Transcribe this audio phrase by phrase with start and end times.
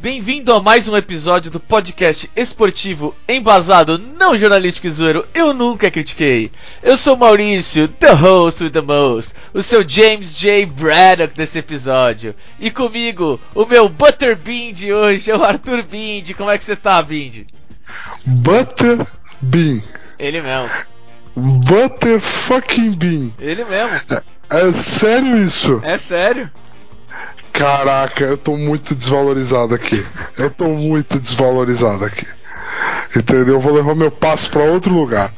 [0.00, 5.90] Bem-vindo a mais um episódio do podcast esportivo embasado, não jornalístico e zoeiro, eu nunca
[5.90, 6.50] critiquei.
[6.82, 10.64] Eu sou Maurício, the host with the most, o seu James J.
[10.64, 12.34] Braddock desse episódio.
[12.58, 16.32] E comigo, o meu Butterbean de hoje é o Arthur Bind.
[16.32, 17.44] Como é que você tá, Bind?
[18.24, 19.06] Butter
[19.42, 19.82] Bean.
[20.18, 20.70] Ele mesmo.
[21.36, 23.32] Butter fucking Bean.
[23.38, 24.00] Ele mesmo.
[24.48, 25.78] É, é sério isso?
[25.84, 26.50] É sério.
[27.52, 30.04] Caraca, eu tô muito desvalorizado aqui.
[30.38, 32.26] Eu tô muito desvalorizado aqui.
[33.14, 33.54] Entendeu?
[33.54, 35.32] Eu vou levar meu passo pra outro lugar.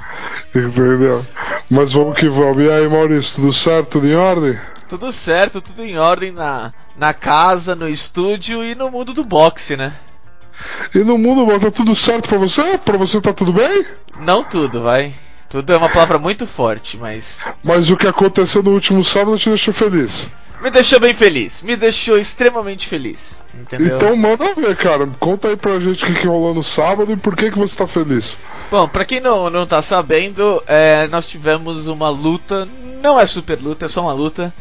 [0.54, 1.24] Entendeu?
[1.70, 2.62] Mas vamos que vamos.
[2.62, 3.88] E aí, Maurício, tudo certo?
[3.92, 4.58] Tudo em ordem?
[4.88, 9.76] Tudo certo, tudo em ordem na, na casa, no estúdio e no mundo do boxe,
[9.76, 9.92] né?
[10.94, 12.76] E no mundo, tá tudo certo pra você?
[12.78, 13.86] Pra você tá tudo bem?
[14.20, 15.12] Não tudo, vai.
[15.48, 17.42] Tudo é uma palavra muito forte, mas.
[17.64, 20.30] Mas o que aconteceu no último sábado te deixou feliz.
[20.62, 23.42] Me deixou bem feliz, me deixou extremamente feliz.
[23.52, 23.96] Entendeu?
[23.96, 25.08] Então manda ver, cara.
[25.18, 27.76] Conta aí pra gente o que, que rolou no sábado e por que, que você
[27.76, 28.38] tá feliz.
[28.70, 32.68] Bom, pra quem não, não tá sabendo, é, nós tivemos uma luta,
[33.02, 34.54] não é super luta, é só uma luta,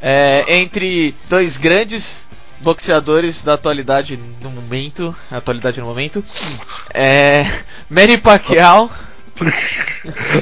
[0.00, 2.28] é, entre dois grandes
[2.60, 6.24] boxeadores da atualidade no momento, atualidade no momento,
[6.94, 7.44] é,
[7.90, 8.88] Manny Pacquiao.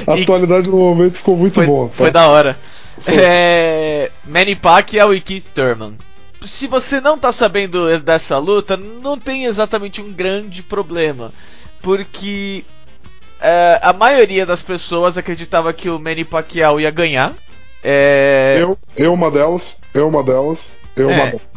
[0.07, 1.89] A atualidade no momento ficou muito foi, bom.
[1.89, 1.95] Tá?
[1.95, 2.59] Foi da hora.
[3.07, 5.97] É, Manny Pacquiao e Keith Thurman.
[6.41, 11.33] Se você não tá sabendo dessa luta, não tem exatamente um grande problema,
[11.83, 12.65] porque
[13.41, 17.35] é, a maioria das pessoas acreditava que o Manny Pacquiao ia ganhar.
[17.83, 18.59] É...
[18.61, 21.15] Eu, eu uma delas, eu uma delas, eu É.
[21.15, 21.49] uma delas.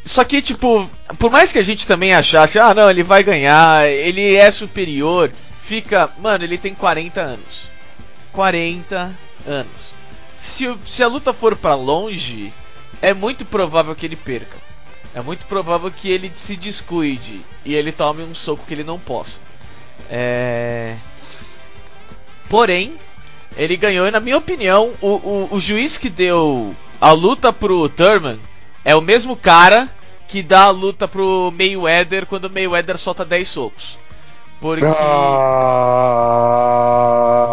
[0.00, 3.88] Só que, tipo, por mais que a gente também achasse, ah, não, ele vai ganhar,
[3.88, 6.08] ele é superior, fica.
[6.20, 7.68] Mano, ele tem 40 anos.
[8.32, 9.12] 40
[9.46, 9.96] anos.
[10.36, 12.52] Se, se a luta for pra longe,
[13.00, 14.56] é muito provável que ele perca.
[15.14, 18.98] É muito provável que ele se descuide e ele tome um soco que ele não
[18.98, 19.40] possa.
[20.10, 20.94] É.
[22.48, 22.94] Porém,
[23.56, 27.88] ele ganhou e, na minha opinião, o, o, o juiz que deu a luta pro
[27.88, 28.38] Thurman
[28.84, 29.88] é o mesmo cara
[30.28, 33.98] que dá a luta pro Mayweather quando o Mayweather solta 10 socos.
[34.60, 34.84] Porque.
[34.84, 34.96] Ah,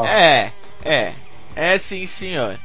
[0.06, 0.52] É,
[0.84, 1.14] é.
[1.56, 2.60] É sim, senhor.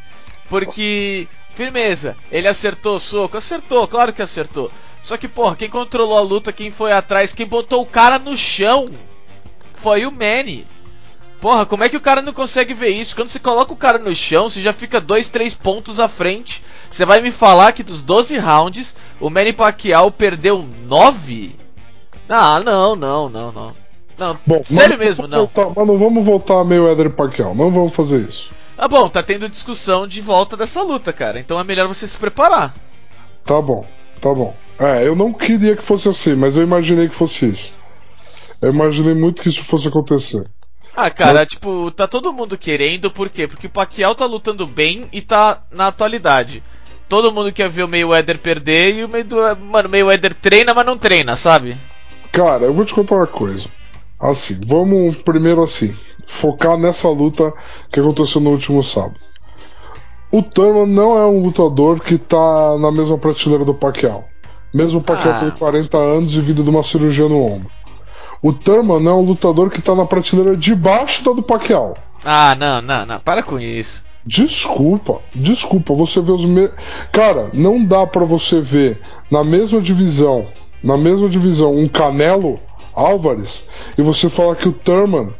[0.49, 1.29] Porque.
[1.55, 3.37] Firmeza, ele acertou o soco?
[3.37, 4.71] Acertou, claro que acertou.
[5.03, 8.37] Só que, porra, quem controlou a luta, quem foi atrás, quem botou o cara no
[8.37, 8.87] chão
[9.75, 10.65] foi o Manny.
[11.41, 13.15] Porra, como é que o cara não consegue ver isso?
[13.15, 16.63] Quando você coloca o cara no chão, você já fica dois, três pontos à frente.
[16.91, 21.55] Você vai me falar que dos 12 rounds, o Manny Pacquiao perdeu 9?
[22.29, 23.77] Ah, não, não, não, não.
[24.19, 25.39] Não, Bom, sério mesmo, não.
[25.47, 28.51] Voltar, mas não vamos voltar a Mayweather e Pacquiao, não vamos fazer isso.
[28.81, 31.41] Ah, bom, tá tendo discussão de volta dessa luta, cara.
[31.41, 32.73] Então é melhor você se preparar.
[33.45, 33.85] Tá bom,
[34.21, 34.55] tá bom.
[34.79, 37.73] É, eu não queria que fosse assim, mas eu imaginei que fosse isso.
[38.63, 40.49] Eu imaginei muito que isso fosse acontecer.
[40.95, 43.49] Ah, cara, tipo, tá todo mundo querendo, por quê?
[43.49, 46.63] Porque o Pacquiao tá lutando bem e tá na atualidade.
[47.09, 50.87] Todo mundo quer ver o Mayweather perder e o Mayweather, mano, o Mayweather treina, mas
[50.87, 51.77] não treina, sabe?
[52.31, 53.69] Cara, eu vou te contar uma coisa.
[54.21, 55.97] Assim, vamos primeiro assim,
[56.29, 57.53] focar nessa luta
[57.91, 59.17] que aconteceu no último sábado.
[60.31, 64.25] O Thurman não é um lutador que tá na mesma prateleira do Pacquiao.
[64.73, 65.41] Mesmo o Pacquiao Ah.
[65.41, 67.71] tem 40 anos e vida de uma cirurgia no ombro.
[68.43, 71.97] O Thurman é um lutador que tá na prateleira de baixo da do Pacquiao.
[72.25, 74.05] Ah, não, não, não, para com isso.
[74.25, 76.69] Desculpa, desculpa, você vê os me...
[77.11, 79.01] Cara, não dá pra você ver
[79.31, 80.47] na mesma divisão,
[80.85, 82.61] na mesma divisão, um Canelo
[82.95, 83.65] Álvares
[83.97, 85.33] e você falar que o Thurman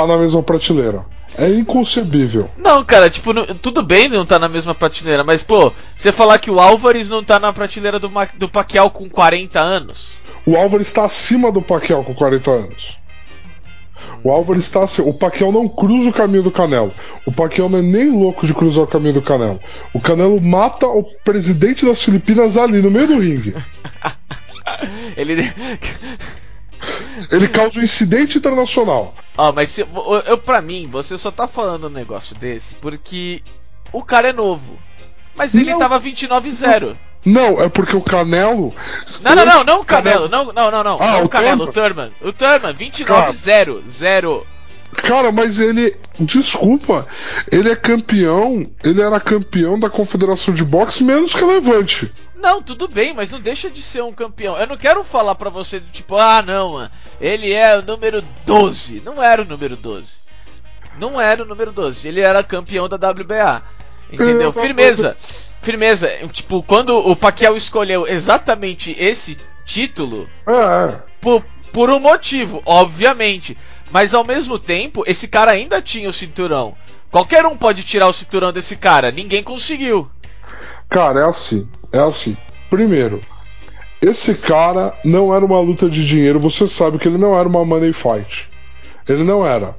[0.00, 1.04] tá na mesma prateleira.
[1.38, 2.48] É inconcebível.
[2.56, 6.38] Não, cara, tipo, não- tudo bem não tá na mesma prateleira, mas, pô, você falar
[6.38, 10.08] que o Álvares não tá na prateleira do, Ma- do Pacquiao com 40 anos.
[10.46, 12.98] O Álvares está acima do Pacquiao com 40 anos.
[14.22, 15.08] O Álvares está acima.
[15.08, 16.92] O Pacquiao não cruza o caminho do Canelo.
[17.26, 19.60] O Pacquiao não é nem louco de cruzar o caminho do Canelo.
[19.92, 23.54] O Canelo mata o presidente das Filipinas ali no meio do ringue.
[25.16, 25.50] Ele.
[27.30, 29.14] Ele causa um incidente internacional.
[29.36, 33.42] Ó, mas se, eu, eu, pra mim, você só tá falando um negócio desse porque
[33.92, 34.78] o cara é novo.
[35.34, 35.78] Mas ele Não.
[35.78, 36.96] tava 29-0.
[37.24, 38.72] Não, é porque o Canelo.
[39.22, 40.98] Não, não, não, não o Canelo, não, não, não, não.
[41.00, 42.10] Ah, não o o Canelo, o Thurman.
[42.10, 42.12] Thurman.
[42.20, 43.82] O Thurman, 29-0.
[43.84, 44.46] 0.
[45.02, 45.94] Cara, mas ele.
[46.20, 47.06] Desculpa,
[47.50, 48.64] ele é campeão.
[48.82, 52.12] Ele era campeão da Confederação de Boxe menos relevante.
[52.36, 54.56] Não, tudo bem, mas não deixa de ser um campeão.
[54.56, 56.90] Eu não quero falar pra você tipo, ah, não, mano,
[57.20, 59.02] ele é o número 12.
[59.04, 60.18] Não era o número 12.
[60.98, 62.06] Não era o número 12.
[62.06, 63.62] Ele era campeão da WBA.
[64.12, 64.52] Entendeu?
[64.52, 65.16] Firmeza.
[65.60, 66.10] Firmeza.
[66.32, 73.56] Tipo, quando o Pacquiao escolheu exatamente esse título, É, por, por um motivo, obviamente.
[73.90, 76.76] Mas ao mesmo tempo, esse cara ainda tinha o cinturão.
[77.10, 79.10] Qualquer um pode tirar o cinturão desse cara.
[79.10, 80.10] Ninguém conseguiu.
[80.88, 81.68] Cara, é assim.
[81.92, 82.36] É assim.
[82.68, 83.22] Primeiro,
[84.00, 86.38] esse cara não era uma luta de dinheiro.
[86.40, 88.50] Você sabe que ele não era uma money fight.
[89.08, 89.76] Ele não era.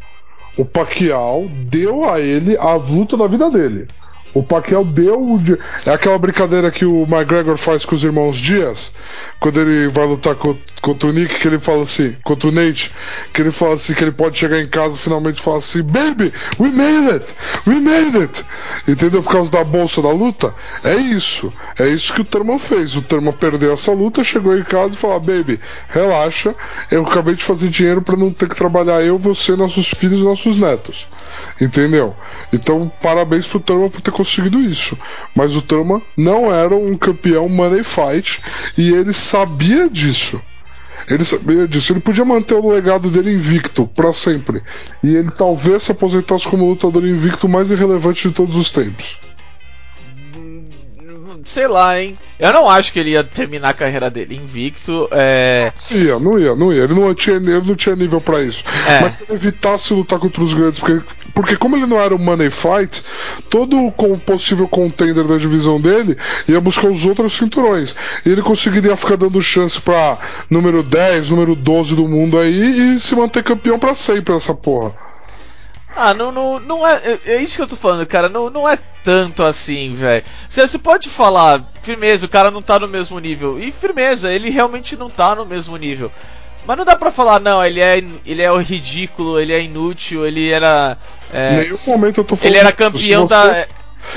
[0.57, 3.87] O Pacquiao deu a ele a luta da vida dele.
[4.37, 5.41] O Pacquiao deu
[5.83, 8.93] É aquela brincadeira que o McGregor faz com os irmãos Dias,
[9.39, 12.93] quando ele vai lutar co- contra o Nick, que ele fala assim, contra o Nate,
[13.33, 16.31] que ele fala assim, que ele pode chegar em casa e finalmente falar assim, Baby,
[16.59, 17.33] we made it!
[17.65, 18.45] We made it!
[18.87, 19.23] Entendeu?
[19.23, 20.53] Por causa da bolsa da luta?
[20.83, 21.51] É isso.
[21.79, 22.95] É isso que o Thurman fez.
[22.95, 26.53] O Thurman perdeu essa luta, chegou em casa e falou, Baby, relaxa,
[26.91, 30.57] eu acabei de fazer dinheiro para não ter que trabalhar eu, você, nossos filhos nossos
[30.59, 31.07] netos.
[31.59, 32.15] Entendeu?
[32.53, 34.97] Então, parabéns pro Thurman por ter conseguido isso.
[35.35, 38.41] Mas o Thurman não era um campeão money fight
[38.77, 40.41] e ele sabia disso.
[41.07, 41.93] Ele sabia disso.
[41.93, 44.61] Ele podia manter o legado dele invicto para sempre.
[45.03, 49.19] E ele talvez se aposentasse como lutador invicto mais irrelevante de todos os tempos.
[51.47, 52.17] Sei lá, hein?
[52.37, 55.07] Eu não acho que ele ia terminar a carreira dele invicto.
[55.13, 55.71] É.
[55.89, 56.83] Ia, não ia, não ia.
[56.83, 58.65] Ele não tinha, ele não tinha nível pra isso.
[58.85, 58.99] É.
[58.99, 61.01] Mas se ele evitasse lutar contra os grandes, porque,
[61.33, 63.01] porque como ele não era um money fight,
[63.49, 66.17] todo o possível contender da divisão dele
[66.49, 67.95] ia buscar os outros cinturões.
[68.25, 72.99] E ele conseguiria ficar dando chance pra número 10, número 12 do mundo aí e
[72.99, 75.06] se manter campeão pra sempre essa porra.
[75.97, 76.95] Ah, não, não, não é.
[77.03, 78.29] é- É isso que eu tô falando, cara.
[78.29, 80.23] Não, não é tanto assim, velho.
[80.47, 83.59] Você, você pode falar, firmeza, o cara não tá no mesmo nível.
[83.59, 86.11] E firmeza, ele realmente não tá no mesmo nível.
[86.65, 90.25] Mas não dá pra falar, não, ele é, ele é o ridículo, ele é inútil,
[90.25, 90.97] ele era.
[91.33, 92.51] é, Em nenhum momento eu tô falando.
[92.53, 93.67] ele era campeão Se você- da.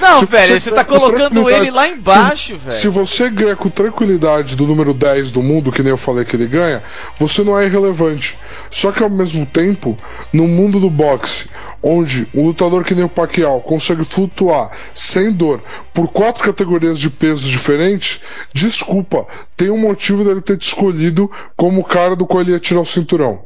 [0.01, 2.93] Não, se velho, você tá colocando ele lá embaixo, se, Se velho.
[2.93, 6.47] você ganha com tranquilidade do número 10 do mundo, que nem eu falei que ele
[6.47, 6.81] ganha,
[7.19, 8.39] você não é irrelevante.
[8.71, 9.99] Só que ao mesmo tempo,
[10.33, 11.49] no mundo do boxe,
[11.83, 15.63] onde um lutador que nem o Pacquiao consegue flutuar sem dor
[15.95, 18.21] por quatro categorias de pesos diferentes,
[18.53, 22.61] desculpa, tem um motivo dele ter te escolhido como o cara do qual ele ia
[22.61, 23.45] tirar o cinturão.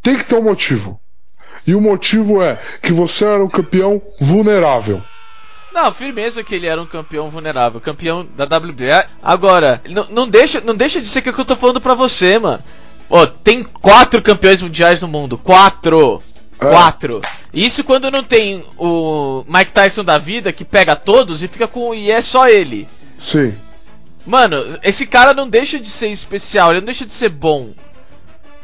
[0.00, 1.00] Tem que ter um motivo.
[1.66, 5.02] E o motivo é que você era um campeão vulnerável.
[5.72, 9.06] Não, firmeza que ele era um campeão vulnerável, campeão da WBA.
[9.22, 11.94] Agora, não, não deixa, não deixa de ser que é que eu tô falando pra
[11.94, 12.62] você, mano.
[13.08, 15.38] Ó, tem quatro campeões mundiais no mundo.
[15.38, 16.22] Quatro!
[16.66, 16.70] É.
[16.70, 17.20] Quatro!
[17.52, 21.94] Isso quando não tem o Mike Tyson da vida que pega todos e fica com.
[21.94, 22.88] e é só ele.
[23.18, 23.54] Sim.
[24.26, 27.70] Mano, esse cara não deixa de ser especial, ele não deixa de ser bom.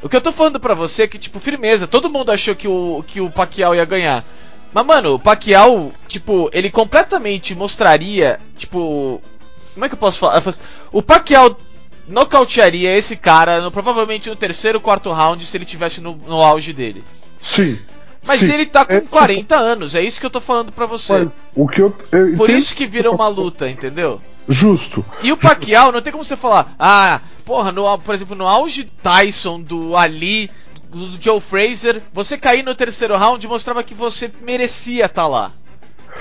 [0.01, 2.69] O que eu tô falando pra você é que, tipo, firmeza, todo mundo achou que
[2.69, 4.25] o, que o Pacquiao ia ganhar.
[4.73, 9.21] Mas, mano, o Pacquiao, tipo, ele completamente mostraria, tipo.
[9.75, 10.43] Como é que eu posso falar?
[10.93, 11.57] O Pacquiao
[12.07, 16.73] nocautearia esse cara no- provavelmente no terceiro, quarto round se ele tivesse no, no auge
[16.73, 17.05] dele.
[17.41, 17.79] Sim.
[18.27, 18.55] Mas Sim.
[18.55, 21.13] ele tá com É, 40 anos, é isso que eu tô falando pra você.
[21.13, 24.21] Mas o que eu, eu Por isso que vira uma luta, entendeu?
[24.49, 25.05] Justo.
[25.23, 28.85] E o Pacquiao, não tem como você falar, ah, porra, no, por exemplo, no auge
[29.03, 30.51] Tyson, do Ali,
[30.91, 35.53] do, Joe Fraser, você cair no terceiro round mostrava que você merecia estar lá.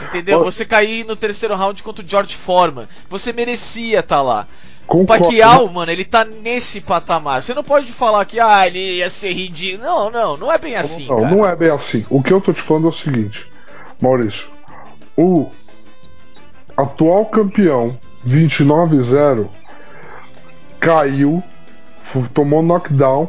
[0.01, 0.43] Entendeu?
[0.43, 4.47] Você cair no terceiro round contra o George Foreman, você merecia estar lá.
[4.87, 5.23] O Concordo.
[5.25, 7.41] Pacquiao, mano, ele tá nesse patamar.
[7.41, 9.83] Você não pode falar que, ah, ele ia ser ridículo.
[9.83, 11.35] Não, não, não é bem assim, não, cara.
[11.35, 12.05] não é bem assim.
[12.09, 13.45] O que eu tô te falando é o seguinte,
[13.99, 14.47] Maurício.
[15.17, 15.49] O
[16.77, 19.47] atual campeão 29-0
[20.79, 21.43] caiu,
[22.33, 23.27] tomou knockdown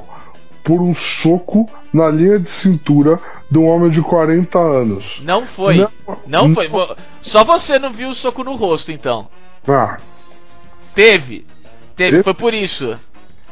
[0.63, 3.19] por um soco na linha de cintura
[3.51, 5.21] de um homem de 40 anos.
[5.23, 5.79] Não foi.
[5.79, 5.91] Não-
[6.27, 6.69] Não, foi.
[6.69, 9.27] Vo- Só você não viu o soco no rosto, então.
[9.67, 9.99] Ah,
[10.99, 11.47] Teve.
[11.95, 12.99] Teve, foi por isso.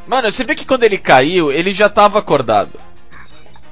[0.04, 2.72] Mano, você vê que quando ele caiu, ele já tava acordado.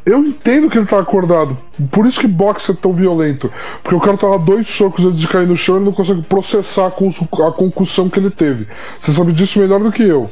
[0.06, 1.58] eu entendo que ele tá acordado.
[1.90, 3.52] Por isso que boxe é tão violento.
[3.82, 6.22] Porque o cara tava dois socos antes de cair no chão e ele não consegue
[6.22, 8.68] processar a concussão que ele teve.
[9.00, 10.30] Você sabe disso melhor do que eu.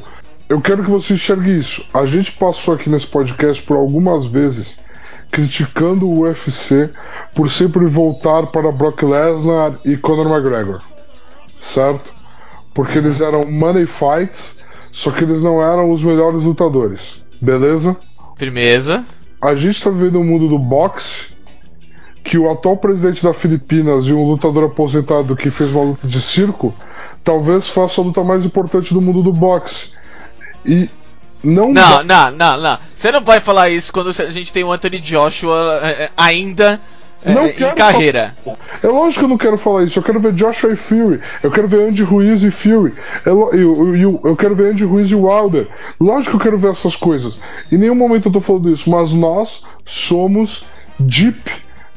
[0.49, 1.85] Eu quero que você enxergue isso.
[1.93, 4.79] A gente passou aqui nesse podcast por algumas vezes
[5.33, 6.89] criticando o UFC
[7.35, 10.81] por sempre voltar para Brock Lesnar e Conor McGregor.
[11.61, 12.22] Certo?
[12.75, 14.59] Porque eles eram money fights,
[14.91, 17.23] só que eles não eram os melhores lutadores.
[17.41, 17.97] Beleza?
[18.37, 19.05] Firmeza.
[19.41, 21.33] a gente tá vivendo um mundo do boxe
[22.25, 26.21] que o atual presidente da Filipinas e um lutador aposentado que fez uma luta de
[26.21, 26.75] circo
[27.25, 29.91] talvez faça a luta mais importante do mundo do boxe.
[30.65, 30.89] E
[31.43, 31.73] não.
[31.73, 32.79] Não, não, não, não.
[32.95, 36.81] Você não vai falar isso quando a gente tem o Anthony Joshua é, é, ainda
[37.25, 38.35] Não é, em quero carreira.
[38.83, 39.99] É lógico que eu não quero falar isso.
[39.99, 41.21] Eu quero ver Joshua e Fury.
[41.43, 42.95] Eu quero ver Andy Ruiz e Fury.
[43.25, 45.69] Eu, eu, eu, eu quero ver Andy Ruiz e Wilder.
[46.01, 47.41] Lógico que eu quero ver essas coisas.
[47.71, 48.91] Em nenhum momento eu tô falando isso.
[48.91, 50.65] Mas nós somos
[50.99, 51.51] deep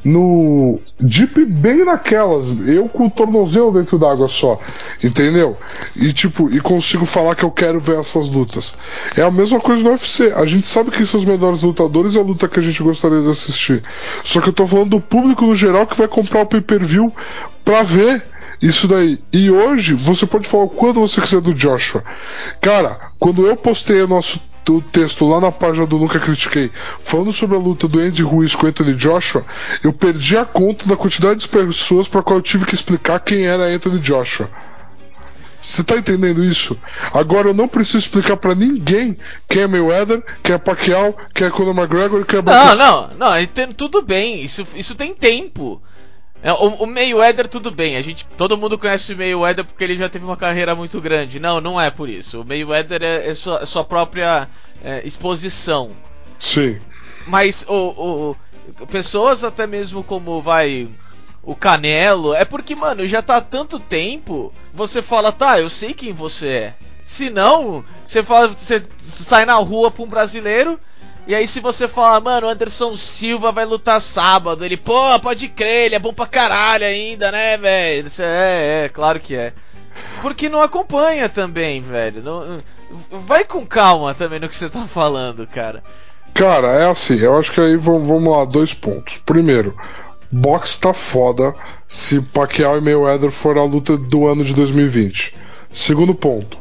[0.05, 0.79] no.
[0.99, 2.45] Deep bem naquelas.
[2.65, 4.57] Eu com o tornozelo dentro d'água só.
[5.03, 5.57] Entendeu?
[5.95, 8.75] E tipo, e consigo falar que eu quero ver essas lutas.
[9.17, 10.31] É a mesma coisa no UFC.
[10.33, 13.21] A gente sabe que são os melhores lutadores e a luta que a gente gostaria
[13.21, 13.81] de assistir.
[14.23, 17.11] Só que eu tô falando do público no geral que vai comprar o pay-per-view
[17.63, 18.23] pra ver
[18.61, 19.19] isso daí.
[19.33, 22.03] E hoje você pode falar o quanto você quiser do Joshua.
[22.61, 24.39] Cara, quando eu postei o nosso
[24.73, 28.55] o texto lá na página do Nunca Critiquei, falando sobre a luta do Andy Ruiz
[28.55, 29.45] com Anthony Joshua,
[29.83, 33.45] eu perdi a conta da quantidade de pessoas para qual eu tive que explicar quem
[33.45, 34.49] era Anthony Joshua.
[35.59, 36.77] Você tá entendendo isso?
[37.11, 39.17] Agora eu não preciso explicar para ninguém
[39.49, 43.73] quem é Mayweather, quem é Pacquiao, quem é Conor McGregor, quem é Não, não, não,
[43.75, 45.81] tudo bem, isso, isso tem tempo.
[46.45, 49.97] É, O, o Mayweather, tudo bem, a gente, todo mundo conhece o Mayweather porque ele
[49.97, 51.39] já teve uma carreira muito grande.
[51.39, 52.41] Não, não é por isso.
[52.41, 54.47] O Mayweather é, é sua, sua própria
[54.83, 55.89] é, exposição.
[56.37, 56.79] Sim.
[57.25, 58.35] Mas o,
[58.79, 60.87] o- pessoas até mesmo como vai
[61.41, 65.93] o Canelo, é porque, mano, já tá há tanto tempo, você fala, tá, eu sei
[65.95, 66.73] quem você é.
[67.03, 70.79] Se não, você fala, você sai na rua pra um brasileiro,
[71.27, 75.85] e aí se você fala, mano, Anderson Silva vai lutar sábado, ele, pô, pode crer,
[75.87, 78.09] ele é bom pra caralho ainda, né, velho?
[78.09, 79.53] Você, É, é, claro que é.
[80.21, 82.21] Porque não acompanha também, velho.
[82.21, 82.61] Não-
[83.25, 85.83] vai com calma também no que você tá falando, cara.
[86.33, 89.17] Cara, é assim, eu acho que aí vamos, lá, dois pontos.
[89.25, 89.75] Primeiro,
[90.31, 91.55] boxe tá foda
[91.87, 95.33] se Pacquiao e Mayweather for a luta do ano de 2020.
[95.71, 96.57] Segundo ponto,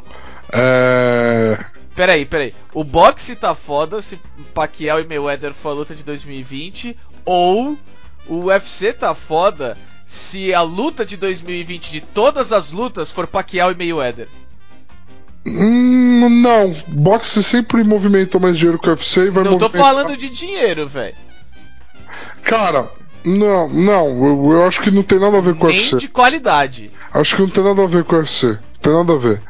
[0.52, 1.59] é.
[1.94, 2.54] Peraí, peraí.
[2.72, 4.18] O boxe tá foda se
[4.52, 7.78] Pacquiao e Mayweather for a luta de 2020 ou
[8.26, 13.70] o UFC tá foda se a luta de 2020 de todas as lutas for Pacquiao
[13.70, 14.28] e Mayweather.
[15.46, 19.82] Hum, não, boxe sempre movimentou mais dinheiro que o UFC e vai Não tô movimentar-
[19.94, 21.14] falando de dinheiro, velho.
[22.42, 22.90] Cara,
[23.24, 25.96] não, não, eu, eu acho que não tem nada a ver com o Nem UFC.
[25.98, 26.90] de qualidade.
[27.12, 28.58] Acho que não tem nada a ver com o UFC.
[28.80, 29.42] Tem nada a ver.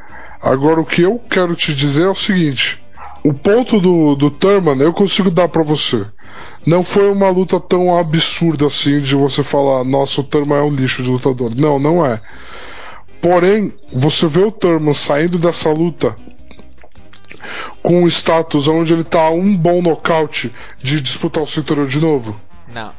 [0.44, 2.82] Agora, o que eu quero te dizer é o seguinte:
[3.24, 6.06] o ponto do, do Thurman eu consigo dar pra você.
[6.66, 10.70] Não foi uma luta tão absurda assim de você falar, nossa, o Thurman é um
[10.74, 11.50] lixo de lutador.
[11.56, 12.20] Não, não é.
[13.22, 16.14] Porém, você vê o Thurman saindo dessa luta
[17.82, 22.38] com um status onde ele tá um bom nocaute de disputar o cinturão de novo.
[22.72, 22.92] Não.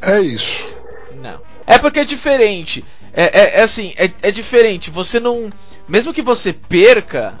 [0.00, 0.72] É isso.
[1.20, 1.40] Não.
[1.66, 2.84] É porque é diferente.
[3.12, 4.90] É, é- é assim, é, é diferente.
[4.90, 5.48] Você não.
[5.88, 7.34] Mesmo que você perca,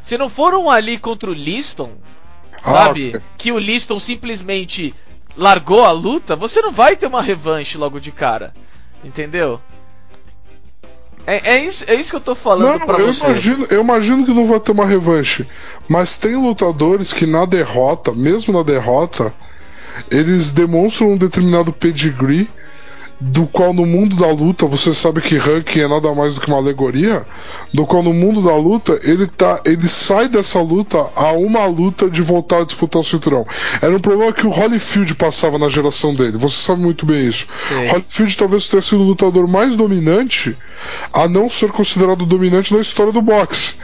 [0.00, 1.92] se não for um ali contra o Liston,
[2.62, 3.08] sabe?
[3.10, 3.20] ok.
[3.36, 4.94] Que o Liston simplesmente
[5.36, 8.54] largou a luta, você não vai ter uma revanche logo de cara.
[9.04, 9.60] Entendeu?
[11.26, 13.24] É, é isso, é isso que eu tô falando Não, pra eu você.
[13.24, 15.46] imagino, eu imagino que não vai ter uma revanche.
[15.88, 19.32] Mas tem lutadores que na derrota, mesmo na derrota,
[20.10, 22.50] eles demonstram um determinado pedigree,
[23.20, 26.48] do qual no mundo da luta, você sabe que ranking é nada mais do que
[26.48, 27.22] uma alegoria,
[27.72, 32.08] do qual no mundo da luta, ele tá, ele sai dessa luta a uma luta
[32.08, 33.46] de voltar a disputar o cinturão.
[33.82, 37.46] Era um problema que o Holyfield passava na geração dele, você sabe muito bem isso.
[37.68, 37.88] Sim.
[37.88, 40.56] Holyfield talvez tenha sido o lutador mais dominante
[41.12, 43.74] a não ser considerado dominante na história do boxe.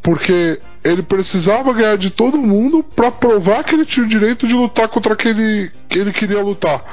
[0.00, 4.54] Porque ele precisava ganhar de todo mundo pra provar que ele tinha o direito de
[4.54, 6.84] lutar contra aquele que ele queria lutar.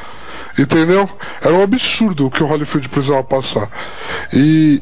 [0.58, 1.10] Entendeu?
[1.42, 3.70] Era um absurdo o que o Holyfield precisava passar.
[4.34, 4.82] E.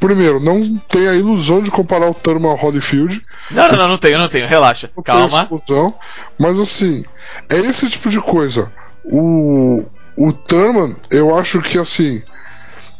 [0.00, 3.22] Primeiro, não tenha a ilusão de comparar o Thurman ao Holyfield.
[3.50, 4.48] Não, não, não, não tenho, não tenho.
[4.48, 4.90] Relaxa.
[4.96, 5.46] Não Calma.
[5.50, 5.94] ilusão.
[6.38, 7.04] Mas assim,
[7.48, 8.72] é esse tipo de coisa.
[9.04, 9.84] O,
[10.16, 12.22] o Thurman, eu acho que assim,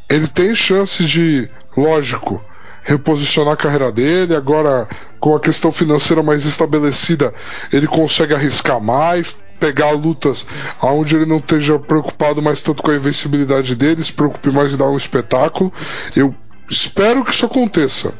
[0.08, 2.44] ele tem chance de, lógico,
[2.86, 4.34] reposicionar a carreira dele.
[4.34, 4.88] Agora,
[5.18, 7.34] com a questão financeira mais estabelecida,
[7.72, 10.46] ele consegue arriscar mais, pegar lutas
[10.82, 14.76] onde ele não esteja preocupado mais tanto com a invencibilidade dele, se preocupe mais em
[14.76, 15.72] dar um espetáculo.
[16.14, 16.34] Eu
[16.68, 18.14] espero que isso aconteça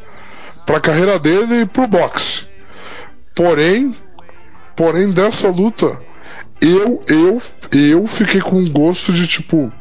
[0.65, 2.47] para a carreira dele e pro boxe.
[3.35, 3.97] Porém,
[4.75, 6.01] porém dessa luta,
[6.61, 9.73] eu eu eu fiquei com um gosto de tipo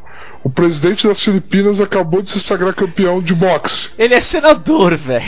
[0.44, 3.90] o presidente das Filipinas acabou de se sagrar campeão de boxe.
[3.98, 5.26] Ele é senador, velho.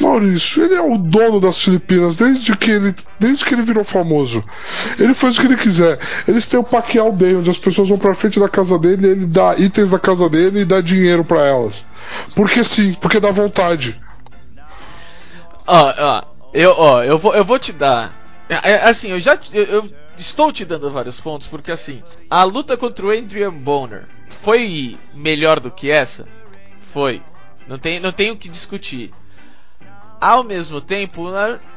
[0.00, 4.42] Maurício, ele é o dono das Filipinas desde que ele, desde que ele virou famoso.
[4.98, 5.98] Ele faz o que ele quiser.
[6.26, 9.26] Eles têm o Pacquiao Day, onde as pessoas vão pra frente da casa dele, ele
[9.26, 11.84] dá itens da casa dele e dá dinheiro para elas.
[12.34, 14.00] Porque sim, porque dá vontade.
[15.66, 16.22] Ó, ó,
[16.52, 18.10] eu, ó, eu vou, eu vou te dar.
[18.48, 22.44] É, é, assim, eu já, eu, eu estou te dando vários pontos porque assim, a
[22.44, 26.26] luta contra o Adrian Bonner foi melhor do que essa?
[26.80, 27.22] Foi.
[27.68, 29.12] Não tem, não tem o que discutir.
[30.22, 31.24] Ao mesmo tempo,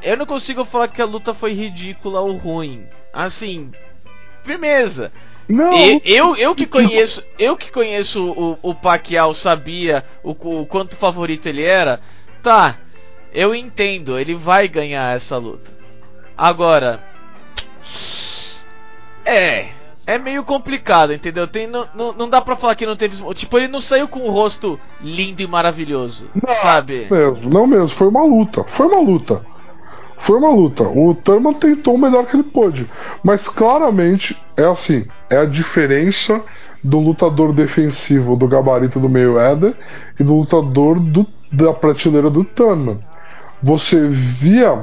[0.00, 2.84] eu não consigo falar que a luta foi ridícula ou ruim.
[3.12, 3.72] Assim,
[4.44, 5.12] firmeza.
[5.48, 5.72] Não.
[5.72, 10.94] E, eu, eu que conheço, eu que conheço o, o Pacquiao sabia o, o quanto
[10.94, 12.00] favorito ele era.
[12.40, 12.78] Tá,
[13.34, 15.72] eu entendo, ele vai ganhar essa luta.
[16.38, 17.04] Agora,
[19.24, 19.70] é,
[20.06, 21.48] é meio complicado, entendeu?
[21.48, 23.16] Tem, não, não, não dá pra falar que não teve.
[23.34, 27.06] Tipo, ele não saiu com o rosto lindo e maravilhoso, não, sabe?
[27.10, 28.64] Mesmo, não mesmo, foi uma luta.
[28.68, 29.44] Foi uma luta.
[30.16, 30.84] Foi uma luta.
[30.84, 32.86] O Thurman tentou o melhor que ele pôde.
[33.22, 36.40] Mas claramente é assim: é a diferença
[36.82, 39.74] do lutador defensivo do gabarito do Mayweather
[40.18, 43.00] e do lutador do, da prateleira do Thurman.
[43.62, 44.80] Você via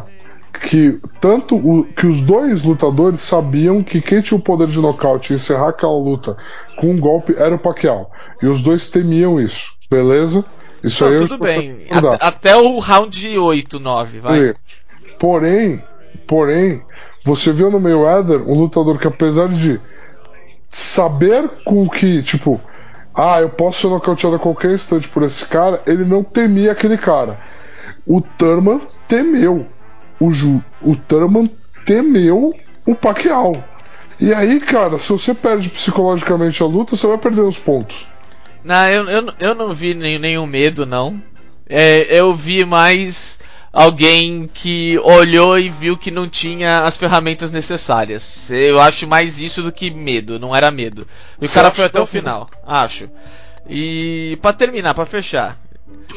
[0.63, 5.33] que tanto o, que os dois lutadores sabiam que quem tinha o poder de nocaute
[5.33, 6.37] e encerrar aquela luta
[6.77, 8.09] com um golpe era o Pacquiao.
[8.41, 10.43] E os dois temiam isso, beleza?
[10.81, 11.85] Isso Não, aí tudo bem.
[11.91, 14.39] Até, até, o round 8, 9, vai.
[14.39, 14.53] E,
[15.19, 15.83] porém,
[16.25, 16.81] porém,
[17.25, 19.79] você viu no Mayweather um lutador que apesar de
[20.69, 22.59] saber com que, tipo,
[23.13, 26.97] ah, eu posso ser nocauteado a qualquer instante por esse cara, ele não temia aquele
[26.97, 27.37] cara.
[28.07, 29.67] O Thurman temeu
[30.23, 31.49] o, Ju, o Thurman
[31.85, 32.53] temeu
[32.85, 33.51] o Pacquiao.
[34.19, 38.07] E aí, cara, se você perde psicologicamente a luta, você vai perder os pontos.
[38.63, 41.21] Não, eu, eu, eu não vi nenhum, nenhum medo, não.
[41.69, 43.39] É, eu vi mais
[43.71, 48.49] alguém que olhou e viu que não tinha as ferramentas necessárias.
[48.51, 51.05] Eu acho mais isso do que medo, não era medo.
[51.41, 53.09] E o cara foi até o final, acho.
[53.67, 55.57] E para terminar, para fechar.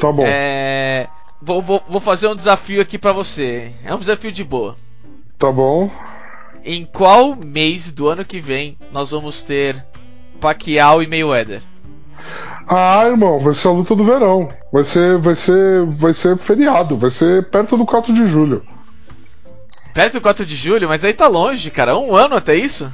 [0.01, 0.25] Tá bom.
[0.27, 1.09] É,
[1.41, 3.73] Vou, vou, vou fazer um desafio aqui para você.
[3.85, 4.75] É um desafio de boa.
[5.39, 5.91] Tá bom.
[6.65, 9.85] Em qual mês do ano que vem nós vamos ter
[10.41, 11.63] Pacquiao e Mayweather?
[12.69, 14.49] Ah, irmão, vai ser a luta do verão.
[14.73, 16.97] Vai ser, vai ser, vai ser feriado.
[16.97, 18.65] Vai ser perto do 4 de julho.
[19.95, 20.89] Perto do 4 de julho?
[20.89, 21.97] Mas aí tá longe, cara.
[21.97, 22.93] Um ano até isso?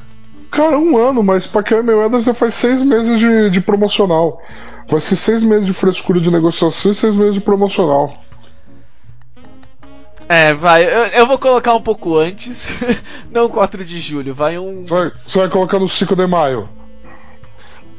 [0.50, 4.38] Cara, um ano, mas Pacquiao e Mayweather já faz seis meses de, de promocional.
[4.86, 8.12] Vai ser seis meses de frescura de negociação e seis meses de promocional.
[10.32, 10.82] É, vai.
[10.82, 12.74] Eu, eu, vou colocar um pouco antes.
[13.30, 14.86] não 4 de julho, vai um.
[14.86, 16.66] Você vai, você vai colocar no 5 de maio.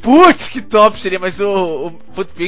[0.03, 1.93] Putz, que top seria, mas o, o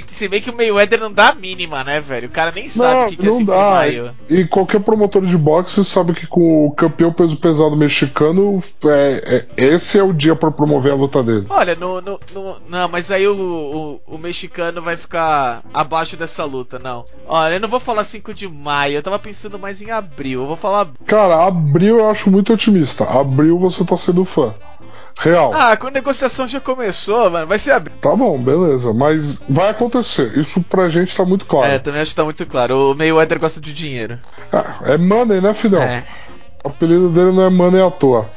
[0.07, 2.27] se bem que o Mayweather não dá a mínima, né, velho?
[2.27, 4.15] O cara nem sabe o que, que é 5 de maio.
[4.29, 9.65] E qualquer promotor de boxe sabe que com o campeão peso pesado mexicano, é, é
[9.65, 11.45] esse é o dia para promover a luta dele.
[11.49, 16.43] Olha, no, no, no, não, mas aí o, o, o, mexicano vai ficar abaixo dessa
[16.43, 17.05] luta, não.
[17.25, 20.47] Olha, eu não vou falar 5 de maio, eu tava pensando mais em abril, eu
[20.47, 20.89] vou falar.
[21.07, 23.05] Cara, abril eu acho muito otimista.
[23.05, 24.53] Abril você tá sendo fã.
[25.17, 25.51] Real.
[25.53, 27.47] Ah, a negociação já começou, mano.
[27.47, 27.95] Vai ser abril.
[28.01, 28.93] Tá bom, beleza.
[28.93, 30.37] Mas vai acontecer.
[30.37, 31.71] Isso pra gente tá muito claro.
[31.71, 32.91] É, também acho que tá muito claro.
[32.91, 34.19] O Mayweather gosta de dinheiro.
[34.51, 35.81] Ah, é money, né, filhão?
[35.81, 36.03] É.
[36.63, 38.29] O apelido dele não é money à toa.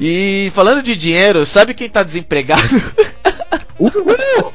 [0.00, 2.62] E falando de dinheiro, sabe quem tá desempregado?
[3.78, 4.52] Uhul!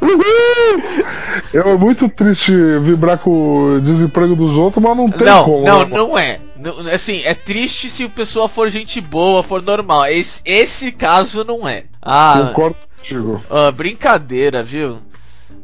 [0.00, 0.82] Uhul!
[1.52, 5.64] É muito triste vibrar com o desemprego dos outros, mas não tem não, como.
[5.64, 5.96] Não, né?
[5.96, 6.40] não é.
[6.92, 10.06] Assim, é triste se o pessoal for gente boa, for normal.
[10.06, 11.84] Esse, esse caso não é.
[12.00, 13.42] Ah, Concordo contigo.
[13.50, 14.98] Ah, brincadeira, viu?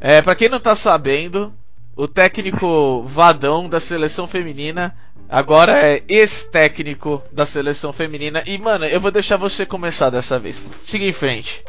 [0.00, 1.50] É, pra quem não tá sabendo,
[1.96, 4.94] o técnico Vadão da seleção feminina
[5.28, 8.42] agora é ex-técnico da seleção feminina.
[8.46, 10.62] E, mano, eu vou deixar você começar dessa vez.
[10.84, 11.64] Siga em frente.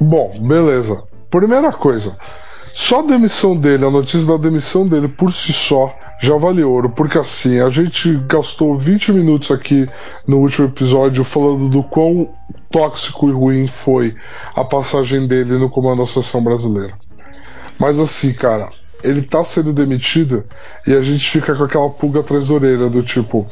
[0.00, 1.02] Bom, beleza.
[1.30, 2.16] Primeira coisa,
[2.72, 6.90] só a demissão dele, a notícia da demissão dele por si só já vale ouro,
[6.90, 9.88] porque assim, a gente gastou 20 minutos aqui
[10.26, 12.30] no último episódio falando do quão
[12.70, 14.14] tóxico e ruim foi
[14.54, 16.94] a passagem dele no comando da seleção brasileira.
[17.78, 18.70] Mas assim, cara,
[19.02, 20.44] ele tá sendo demitido
[20.86, 23.46] e a gente fica com aquela pulga atrás da orelha do tipo,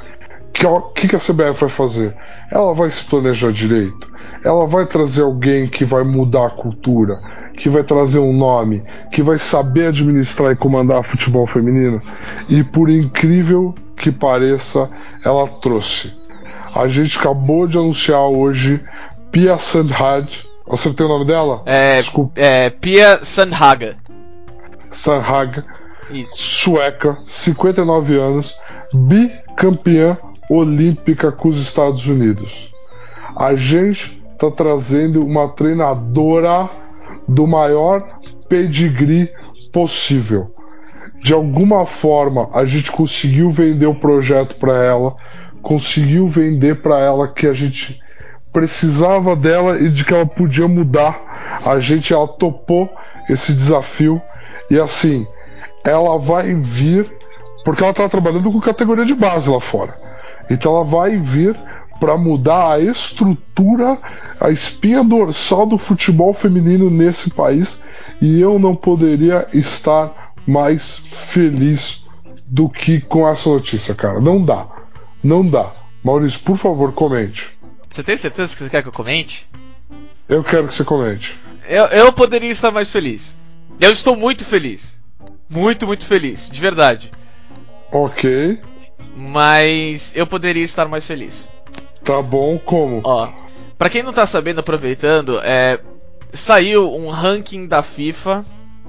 [0.63, 2.17] o que, que a CBF vai fazer?
[2.51, 4.13] Ela vai se planejar direito?
[4.45, 7.21] Ela vai trazer alguém que vai mudar a cultura,
[7.57, 12.01] que vai trazer um nome, que vai saber administrar e comandar futebol feminino?
[12.49, 14.89] E por incrível que pareça,
[15.25, 16.13] ela trouxe.
[16.75, 18.81] A gente acabou de anunciar hoje
[19.31, 20.29] Pia Sandhag.
[20.69, 21.63] Acertei o nome dela?
[21.67, 22.33] É, Desculpa.
[22.37, 23.97] é Pia Sandhaga.
[24.91, 25.63] Sandhag
[26.11, 26.37] Isso.
[26.37, 28.55] sueca, 59 anos,
[28.93, 30.17] bicampeã
[30.49, 32.73] olímpica com os Estados Unidos.
[33.37, 36.69] A gente tá trazendo uma treinadora
[37.27, 39.31] do maior pedigree
[39.73, 40.53] possível.
[41.23, 45.17] De alguma forma, a gente conseguiu vender o projeto para ela,
[45.63, 48.01] conseguiu vender para ela que a gente
[48.53, 51.19] precisava dela e de que ela podia mudar.
[51.67, 52.89] A gente ela topou
[53.29, 54.21] esse desafio
[54.71, 55.27] e assim,
[55.83, 57.11] ela vai vir
[57.65, 59.95] porque ela está trabalhando com categoria de base lá fora.
[60.51, 61.57] Então ela vai vir
[61.99, 63.99] para mudar a estrutura,
[64.41, 67.81] a espinha dorsal do futebol feminino nesse país
[68.21, 72.03] e eu não poderia estar mais feliz
[72.47, 74.21] do que com essa notícia, cara.
[74.21, 74.67] Não dá.
[75.23, 75.73] Não dá.
[76.03, 77.57] Maurício, por favor, comente.
[77.89, 79.49] Você tem certeza que você quer que eu comente?
[80.29, 81.39] Eu quero que você comente.
[81.69, 83.37] Eu, eu poderia estar mais feliz.
[83.81, 85.01] Eu estou muito feliz.
[85.49, 86.49] Muito, muito feliz.
[86.51, 87.11] De verdade.
[87.91, 88.61] Ok.
[89.17, 91.49] Mas eu poderia estar mais feliz.
[92.05, 93.01] Tá bom, como?
[93.05, 93.33] Ó,
[93.79, 95.81] pra quem não tá sabendo, aproveitando, é,
[96.33, 98.45] saiu um ranking da FIFA,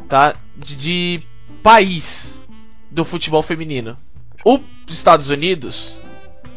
[0.09, 0.35] tá?
[0.57, 1.23] De, de
[1.61, 2.41] país
[2.89, 3.95] do futebol feminino.
[4.43, 6.01] Os Estados Unidos,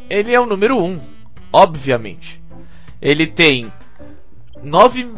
[0.08, 1.00] ele é o número 1, um,
[1.52, 2.42] obviamente.
[3.00, 3.72] Ele tem
[4.62, 5.08] 9,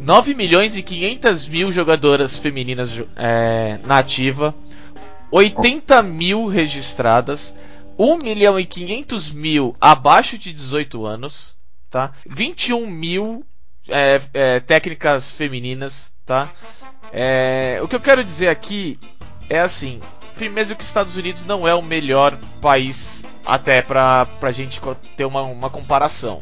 [0.00, 4.54] 9 milhões e 500 mil jogadoras femininas é, na ativa,
[5.30, 7.56] 80 mil registradas,
[7.98, 11.56] 1 milhão e 500 mil abaixo de 18 anos,
[11.90, 12.12] tá?
[12.28, 13.44] 21 mil
[13.88, 16.50] é, é, técnicas femininas, tá?
[17.12, 18.98] É, o que eu quero dizer aqui
[19.48, 20.00] é assim,
[20.34, 24.80] firmeza que os Estados Unidos não é o melhor país até pra, pra gente
[25.16, 26.40] ter uma, uma comparação.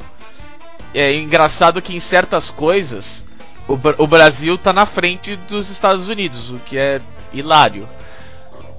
[0.92, 3.26] É engraçado que em certas coisas
[3.68, 7.00] o, o Brasil tá na frente dos Estados Unidos, o que é
[7.32, 7.88] hilário.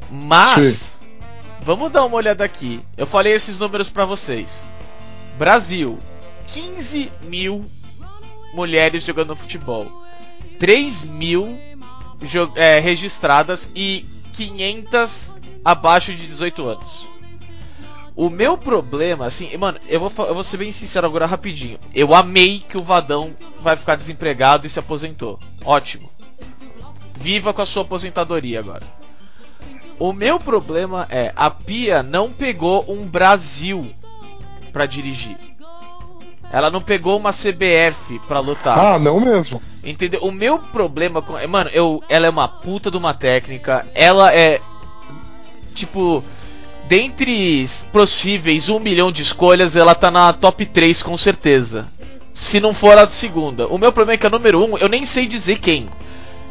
[0.10, 1.06] Mas Sim.
[1.62, 2.82] vamos dar uma olhada aqui.
[2.98, 4.66] Eu falei esses números para vocês.
[5.38, 6.00] Brasil,
[6.48, 7.66] 15 mil
[8.54, 9.92] mulheres jogando futebol,
[10.60, 11.60] 3 mil
[12.56, 17.08] é, registradas e 500 abaixo de 18 anos.
[18.16, 21.78] O meu problema, assim, mano, eu vou, eu vou ser bem sincero agora rapidinho.
[21.94, 25.38] Eu amei que o Vadão vai ficar desempregado e se aposentou.
[25.66, 26.10] Ótimo.
[27.20, 28.86] Viva com a sua aposentadoria agora.
[29.98, 33.90] O meu problema é a Pia não pegou um Brasil
[34.74, 35.38] para dirigir.
[36.52, 38.78] Ela não pegou uma CBF pra lutar.
[38.78, 39.62] Ah, não mesmo.
[39.84, 40.22] Entendeu?
[40.22, 41.34] O meu problema com.
[41.48, 43.88] Mano, eu, ela é uma puta de uma técnica.
[43.94, 44.62] Ela é.
[45.74, 46.24] Tipo.
[46.88, 51.88] Dentre possíveis um milhão de escolhas, ela tá na top 3 com certeza.
[52.32, 53.66] Se não for a segunda.
[53.68, 55.88] O meu problema é que a número 1, um, eu nem sei dizer quem.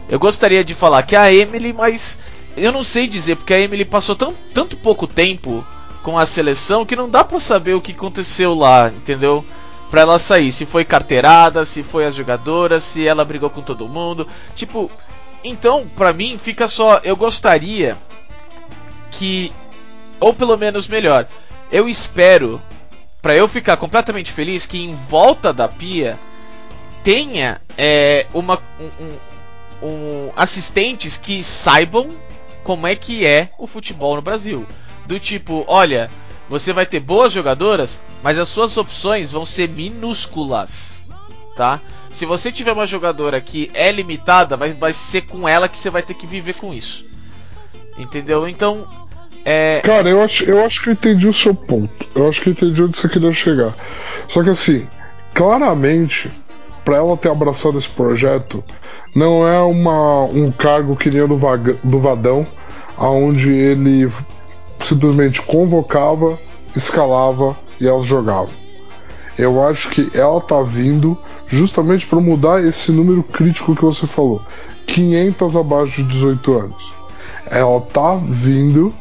[0.09, 2.19] Eu gostaria de falar que é a Emily, mas
[2.57, 5.65] eu não sei dizer, porque a Emily passou tão, tanto pouco tempo
[6.03, 9.45] com a seleção que não dá pra saber o que aconteceu lá, entendeu?
[9.91, 13.89] Pra ela sair, se foi carteirada, se foi as jogadoras, se ela brigou com todo
[13.89, 14.27] mundo.
[14.55, 14.91] Tipo,
[15.45, 17.01] então, pra mim, fica só.
[17.05, 17.97] Eu gostaria
[19.11, 19.53] que.
[20.21, 21.27] Ou pelo menos melhor,
[21.71, 22.61] eu espero,
[23.21, 26.19] para eu ficar completamente feliz, que em volta da pia
[27.03, 32.15] tenha é, uma, um, um, assistentes que saibam
[32.65, 34.67] como é que é o futebol no Brasil.
[35.07, 36.11] Do tipo, olha,
[36.49, 41.07] você vai ter boas jogadoras, mas as suas opções vão ser minúsculas,
[41.55, 41.81] tá?
[42.11, 45.91] Se você tiver uma jogadora que é limitada, vai, vai ser com ela que você
[45.91, 47.05] vai ter que viver com isso.
[47.99, 48.49] Entendeu?
[48.49, 48.89] Então,
[49.45, 49.81] é...
[49.85, 51.93] Cara, eu acho, eu acho que eu entendi o seu ponto.
[52.15, 53.75] Eu acho que eu entendi onde você queria chegar.
[54.29, 54.87] Só que assim,
[55.35, 56.31] claramente,
[56.85, 58.63] para ela ter abraçado esse projeto,
[59.15, 61.39] não é uma, um cargo que nem o do,
[61.83, 62.47] do Vadão,
[62.97, 64.13] aonde ele
[64.81, 66.39] simplesmente convocava,
[66.77, 68.51] escalava e elas jogavam.
[69.37, 74.41] Eu acho que ela tá vindo justamente para mudar esse número crítico que você falou,
[74.87, 76.93] 500 abaixo de 18 anos.
[77.51, 78.93] Ela tá vindo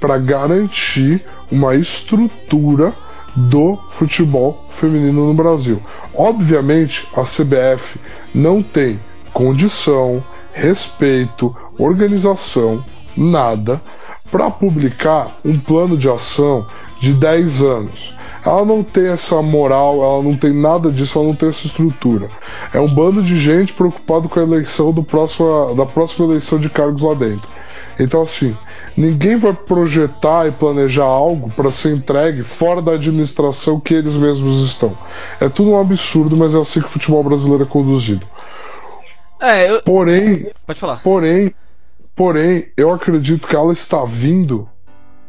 [0.00, 2.92] para garantir uma estrutura
[3.34, 5.80] do futebol feminino no Brasil.
[6.14, 7.98] Obviamente, a CBF
[8.34, 9.00] não tem
[9.32, 10.22] condição,
[10.52, 12.84] respeito, organização,
[13.16, 13.80] nada
[14.30, 16.66] para publicar um plano de ação
[17.00, 18.14] de 10 anos.
[18.44, 22.28] Ela não tem essa moral, ela não tem nada disso, ela não tem essa estrutura.
[22.72, 26.68] É um bando de gente preocupado com a eleição do próximo, da próxima eleição de
[26.68, 27.48] cargos lá dentro.
[28.02, 28.56] Então, assim,
[28.96, 34.66] ninguém vai projetar e planejar algo para ser entregue fora da administração que eles mesmos
[34.66, 34.96] estão.
[35.40, 38.26] É tudo um absurdo, mas é assim que o futebol brasileiro é conduzido.
[39.40, 39.82] É, eu...
[39.82, 41.00] Porém, pode falar.
[41.02, 41.52] Porém,
[42.14, 44.68] Porém, eu acredito que ela está vindo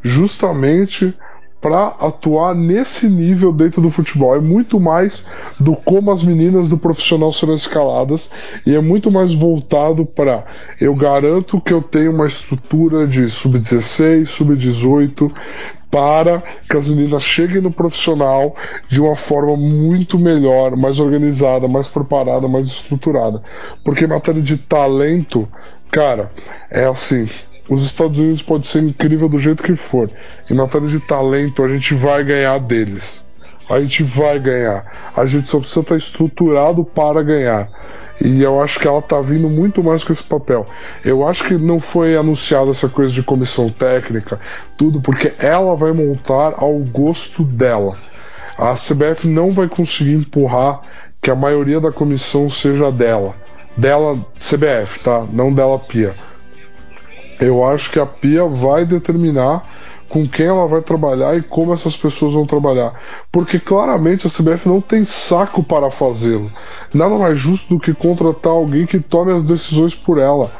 [0.02, 1.18] justamente
[1.63, 4.36] para atuar nesse nível dentro do futebol.
[4.36, 5.26] É muito mais
[5.58, 8.30] do como as meninas do profissional serão escaladas
[8.67, 10.43] e é muito mais voltado para
[10.82, 15.32] eu garanto que eu tenho uma estrutura de sub-16, sub-18
[15.89, 18.58] para que as meninas cheguem no profissional
[18.89, 23.41] de uma forma muito melhor, mais organizada, mais preparada, mais estruturada.
[23.86, 25.47] Porque em matéria de talento,
[25.89, 26.30] cara,
[26.69, 27.30] é assim,
[27.69, 30.10] os Estados Unidos pode ser incrível do jeito que for.
[30.49, 33.23] Em matéria de talento, a gente vai ganhar deles.
[33.69, 34.86] A gente vai ganhar.
[35.15, 37.69] A gente só precisa estar estruturado para ganhar.
[38.21, 40.67] E eu acho que ela está vindo muito mais com esse papel.
[41.04, 44.39] Eu acho que não foi anunciada essa coisa de comissão técnica,
[44.78, 47.95] tudo, porque ela vai montar ao gosto dela.
[48.58, 50.82] A CBF não vai conseguir empurrar
[51.21, 53.34] que a maioria da comissão seja dela.
[53.76, 55.26] Dela, CBF, tá?
[55.32, 56.13] Não dela Pia
[57.39, 59.63] eu acho que a Pia vai determinar
[60.13, 62.93] com quem ela vai trabalhar e como essas pessoas vão trabalhar.
[63.32, 66.52] Porque claramente a CBF não tem saco para fazê-lo.
[66.93, 70.52] Nada mais justo do que contratar alguém que tome as decisões por ela.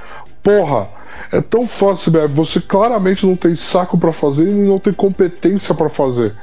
[0.42, 0.88] Porra!
[1.32, 2.34] É tão fácil, CBF.
[2.34, 6.34] Você claramente não tem saco para fazer e não tem competência para fazer.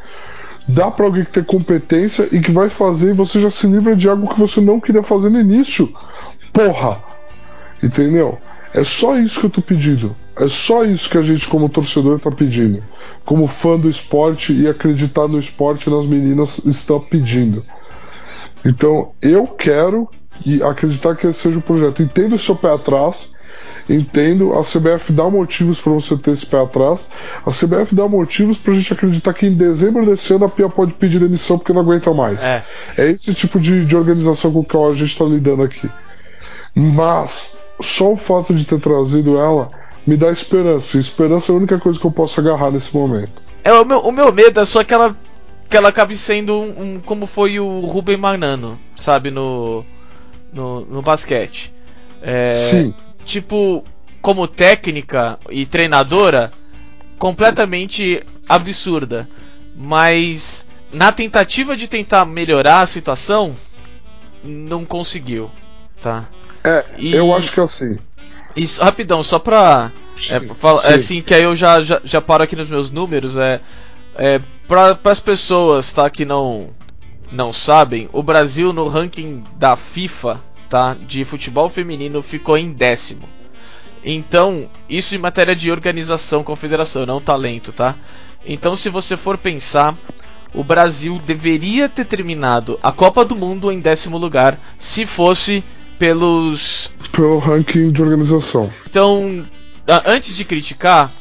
[0.68, 3.96] Dá para alguém que tem competência e que vai fazer e você já se livra
[3.96, 5.92] de algo que você não queria fazer no início.
[6.52, 7.09] Porra!
[7.82, 8.38] Entendeu?
[8.72, 10.14] É só isso que eu tô pedindo.
[10.36, 12.82] É só isso que a gente, como torcedor, está pedindo.
[13.24, 17.64] Como fã do esporte e acreditar no esporte nas meninas está pedindo.
[18.64, 20.08] Então, eu quero
[20.44, 22.02] e acreditar que esse seja o projeto.
[22.02, 23.32] Entendo o seu pé atrás,
[23.88, 27.10] entendo, a CBF dá motivos para você ter esse pé atrás,
[27.44, 30.68] a CBF dá motivos para a gente acreditar que em dezembro desse ano a Pia
[30.68, 32.42] pode pedir demissão porque não aguenta mais.
[32.42, 32.62] É,
[32.96, 35.88] é esse tipo de, de organização com que a gente está lidando aqui.
[36.74, 39.68] Mas, só o fato de ter trazido ela
[40.06, 40.98] me dá esperança.
[40.98, 43.42] Esperança é a única coisa que eu posso agarrar nesse momento.
[43.62, 45.16] É, o meu, o meu medo é só que ela,
[45.68, 49.84] que ela acabe sendo um, um como foi o Ruben Magnano, sabe, no,
[50.52, 51.72] no, no basquete.
[52.22, 52.94] É, Sim.
[53.24, 53.84] Tipo,
[54.22, 56.50] como técnica e treinadora,
[57.18, 59.28] completamente absurda.
[59.76, 63.54] Mas na tentativa de tentar melhorar a situação,
[64.42, 65.50] não conseguiu,
[66.00, 66.26] tá?
[66.64, 67.14] É, e...
[67.14, 67.98] eu acho que é assim.
[68.56, 69.92] Isso, rapidão, só pra.
[70.18, 72.90] Sim, é, fala, é assim, que aí eu já, já, já paro aqui nos meus
[72.90, 73.36] números.
[73.36, 73.60] É,
[74.16, 76.68] é, para as pessoas tá, que não,
[77.32, 83.28] não sabem, o Brasil no ranking da FIFA tá, de futebol feminino ficou em décimo.
[84.04, 87.94] Então, isso em matéria de organização, confederação, não talento, tá?
[88.46, 89.94] Então, se você for pensar,
[90.54, 95.62] o Brasil deveria ter terminado a Copa do Mundo em décimo lugar se fosse
[96.00, 96.92] pelos.
[97.12, 98.72] Pelo ranking de organização.
[98.88, 99.44] Então,
[100.06, 101.12] antes de criticar,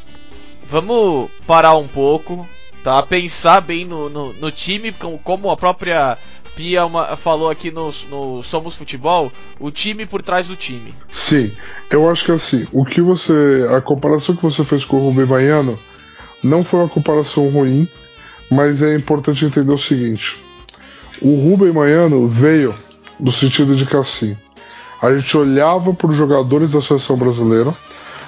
[0.66, 2.48] vamos parar um pouco,
[2.82, 3.04] tá?
[3.04, 6.18] Pensar bem no, no, no time, como a própria
[6.56, 10.94] Pia uma, falou aqui no, no, Somos Futebol, o time por trás do time.
[11.12, 11.52] Sim,
[11.90, 13.68] eu acho que assim, o que você.
[13.76, 15.78] A comparação que você fez com o Rubem Baiano
[16.44, 17.88] não foi uma comparação ruim,
[18.50, 20.38] mas é importante entender o seguinte.
[21.22, 22.76] O Rubem Baiano veio
[23.20, 24.38] do sentido de que assim,
[25.02, 27.74] a gente olhava para os jogadores da seleção brasileira.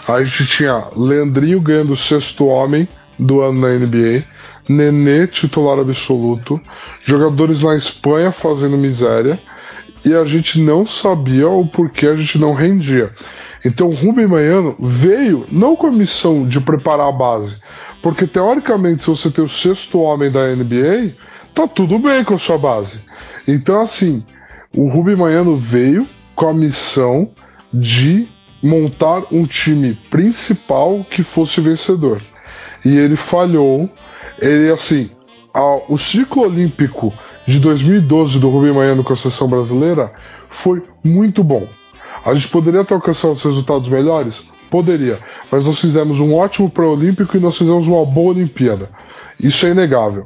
[0.08, 2.88] A gente tinha Leandrinho ganhando o sexto homem
[3.20, 4.24] do ano na NBA,
[4.68, 6.60] Nenê titular absoluto,
[7.04, 9.40] jogadores na Espanha fazendo miséria,
[10.04, 13.12] e a gente não sabia o porquê a gente não rendia.
[13.64, 17.58] Então o Rubem Manhano veio não com a missão de preparar a base,
[18.02, 21.14] porque teoricamente se você tem o sexto homem da NBA,
[21.54, 23.02] tá tudo bem com a sua base.
[23.48, 24.26] Então assim,
[24.76, 26.08] o Rubem Manhano veio
[26.42, 27.30] com a missão
[27.72, 28.28] de
[28.64, 32.20] montar um time principal que fosse vencedor.
[32.84, 33.88] E ele falhou.
[34.40, 35.12] Ele, assim,
[35.88, 37.14] o ciclo olímpico
[37.46, 40.12] de 2012 do Rubem Maiano com a seleção brasileira
[40.50, 41.68] foi muito bom.
[42.26, 44.50] A gente poderia ter alcançado os resultados melhores?
[44.72, 45.20] Poderia.
[45.52, 48.90] Mas nós fizemos um ótimo pré-olímpico e nós fizemos uma boa Olimpíada.
[49.40, 50.26] Isso é inegável.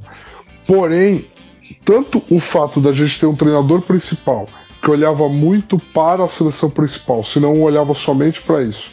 [0.66, 1.28] Porém,
[1.84, 4.48] tanto o fato da gente ter um treinador principal
[4.86, 8.92] que olhava muito para a seleção principal, se não olhava somente para isso.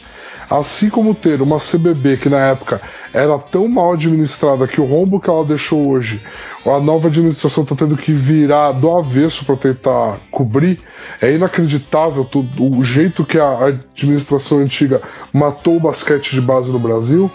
[0.49, 2.81] Assim como ter uma CBB que na época
[3.13, 6.19] era tão mal administrada que o rombo que ela deixou hoje,
[6.65, 10.79] a nova administração está tendo que virar do avesso para tentar cobrir,
[11.21, 14.99] é inacreditável tudo, o jeito que a administração antiga
[15.31, 17.29] matou o basquete de base no Brasil.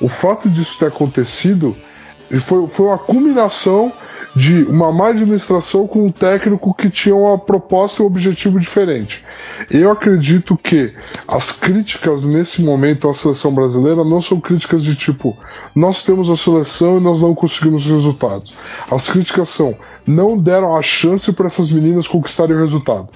[0.00, 1.76] O fato disso ter acontecido
[2.40, 3.92] foi, foi uma culminação
[4.34, 9.24] de uma má administração com um técnico que tinha uma proposta e um objetivo diferente.
[9.70, 10.92] Eu acredito que
[11.26, 15.36] as críticas nesse momento à seleção brasileira não são críticas de tipo,
[15.74, 18.54] nós temos a seleção e nós não conseguimos os resultados.
[18.90, 19.76] As críticas são,
[20.06, 23.08] não deram a chance para essas meninas conquistarem o resultado.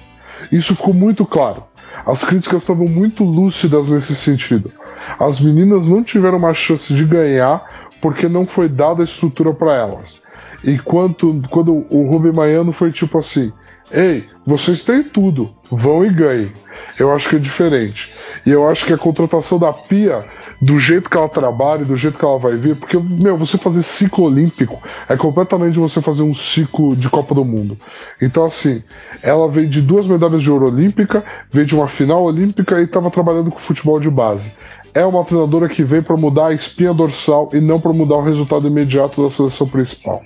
[0.51, 1.63] Isso ficou muito claro.
[2.05, 4.71] As críticas estavam muito lúcidas nesse sentido.
[5.19, 7.63] As meninas não tiveram uma chance de ganhar
[8.01, 10.21] porque não foi dada a estrutura para elas.
[10.63, 13.51] Enquanto quando o Rubem Maiano foi tipo assim:
[13.91, 16.51] Ei, vocês têm tudo, vão e ganhem.
[16.97, 18.13] Eu acho que é diferente.
[18.45, 20.23] E eu acho que a contratação da Pia,
[20.61, 23.83] do jeito que ela trabalha, do jeito que ela vai vir, porque, meu, você fazer
[23.83, 27.77] ciclo olímpico é completamente você fazer um ciclo de Copa do Mundo.
[28.21, 28.81] Então, assim,
[29.21, 33.11] ela veio de duas medalhas de ouro olímpica, veio de uma final olímpica e estava
[33.11, 34.53] trabalhando com futebol de base
[34.93, 38.23] é uma treinadora que vem para mudar a espinha dorsal e não para mudar o
[38.23, 40.21] resultado imediato da seleção principal.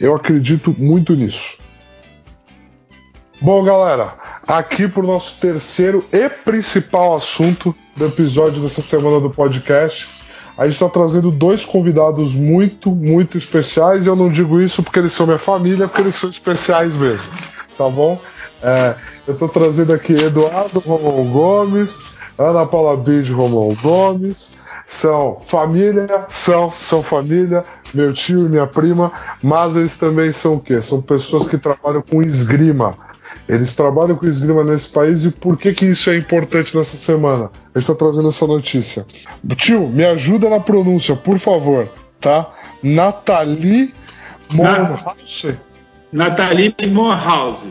[0.00, 1.56] Eu acredito muito nisso.
[3.40, 4.12] Bom, galera,
[4.46, 10.08] aqui para o nosso terceiro e principal assunto do episódio dessa semana do podcast.
[10.56, 14.04] A gente está trazendo dois convidados muito, muito especiais.
[14.04, 17.24] E eu não digo isso porque eles são minha família, porque eles são especiais mesmo.
[17.76, 18.20] Tá bom?
[18.60, 21.96] É, eu estou trazendo aqui Eduardo Romão Gomes,
[22.38, 24.52] Ana Paula Bide Romão Gomes,
[24.84, 30.60] são família, são, são família, meu tio e minha prima, mas eles também são o
[30.60, 30.80] quê?
[30.80, 32.96] São pessoas que trabalham com esgrima.
[33.48, 37.50] Eles trabalham com esgrima nesse país e por que que isso é importante nessa semana?
[37.74, 39.06] A gente está trazendo essa notícia.
[39.56, 41.88] Tio, me ajuda na pronúncia, por favor,
[42.20, 42.50] tá?
[42.82, 43.94] Nathalie
[44.52, 45.56] Monhouse.
[46.12, 47.68] Nathalie Monhouse.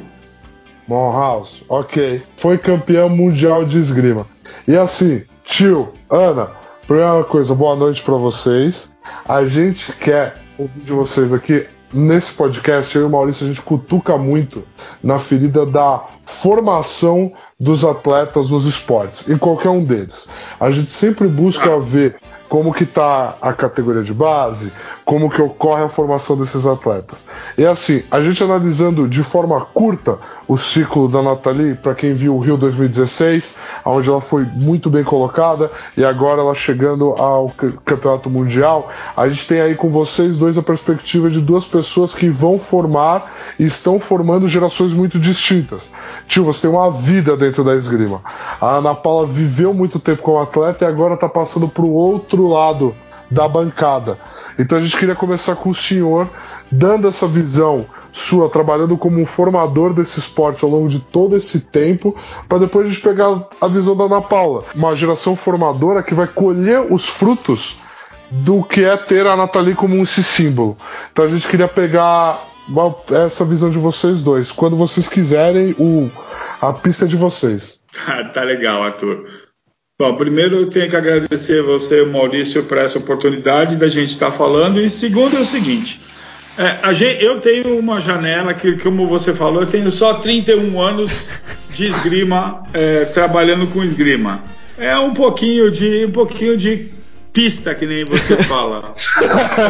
[0.88, 2.22] Monhouse, ok.
[2.38, 4.26] Foi campeã mundial de esgrima.
[4.68, 6.48] E assim, tio, Ana,
[6.86, 8.96] primeira coisa, boa noite para vocês.
[9.28, 13.62] A gente quer ouvir de vocês aqui nesse podcast, eu e o Maurício, a gente
[13.62, 14.64] cutuca muito
[15.02, 20.28] na ferida da formação dos atletas nos esportes, em qualquer um deles.
[20.60, 22.18] A gente sempre busca ver
[22.50, 24.72] como que tá a categoria de base,
[25.04, 27.26] como que ocorre a formação desses atletas.
[27.58, 32.36] E assim, a gente analisando de forma curta o ciclo da Nathalie, para quem viu
[32.36, 33.56] o Rio 2016,
[33.86, 37.50] onde ela foi muito bem colocada e agora ela chegando ao
[37.86, 42.30] Campeonato Mundial, a gente tem aí com vocês dois a perspectiva de duas pessoas que
[42.30, 45.90] vão formar e estão formando gerações muito distintas.
[46.28, 48.22] Tio, você tem uma vida dentro da esgrima.
[48.60, 52.37] A Ana Paula viveu muito tempo como atleta e agora está passando para o outro
[52.46, 52.94] lado
[53.32, 54.18] da bancada
[54.60, 56.30] então a gente queria começar com o senhor
[56.72, 61.62] dando essa visão sua, trabalhando como um formador desse esporte ao longo de todo esse
[61.62, 62.16] tempo,
[62.48, 66.28] para depois a gente pegar a visão da Ana Paula, uma geração formadora que vai
[66.28, 67.78] colher os frutos
[68.30, 70.78] do que é ter a Nathalie como esse símbolo.
[71.12, 72.42] Então a gente queria pegar
[73.26, 74.52] essa visão de vocês dois.
[74.52, 76.10] Quando vocês quiserem, o,
[76.60, 77.82] a pista é de vocês.
[78.34, 79.26] tá legal, Arthur.
[80.00, 84.80] Bom, primeiro eu tenho que agradecer você, Maurício, por essa oportunidade da gente estar falando.
[84.80, 86.00] E segundo é o seguinte:
[86.56, 91.28] é, gente, eu tenho uma janela que, como você falou, eu tenho só 31 anos
[91.72, 94.44] de esgrima, é, trabalhando com esgrima.
[94.78, 96.92] É um pouquinho de um pouquinho de
[97.34, 98.94] pista, que nem você fala.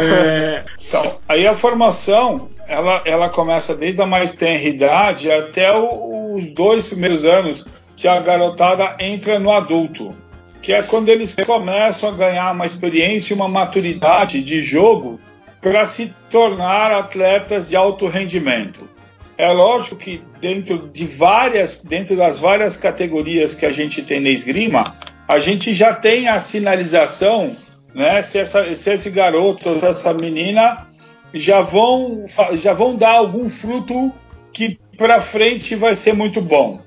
[0.01, 6.35] É, então, aí a formação ela, ela começa desde a mais tenra idade até o,
[6.35, 7.65] os dois primeiros anos
[7.97, 10.15] que a garotada entra no adulto,
[10.61, 15.19] que é quando eles começam a ganhar uma experiência e uma maturidade de jogo
[15.59, 18.87] para se tornar atletas de alto rendimento.
[19.35, 24.29] É lógico que dentro de várias, dentro das várias categorias que a gente tem na
[24.29, 24.95] esgrima,
[25.27, 27.55] a gente já tem a sinalização,
[27.93, 28.21] né?
[28.21, 30.87] Se, essa, se esse garoto ou essa menina
[31.33, 34.11] já vão, já vão dar algum fruto
[34.53, 36.79] que para frente vai ser muito bom,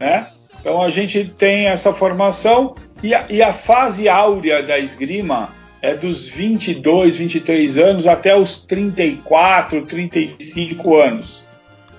[0.00, 0.33] né?
[0.64, 5.50] Então a gente tem essa formação e a, e a fase áurea da esgrima
[5.82, 11.44] é dos 22, 23 anos até os 34, 35 anos.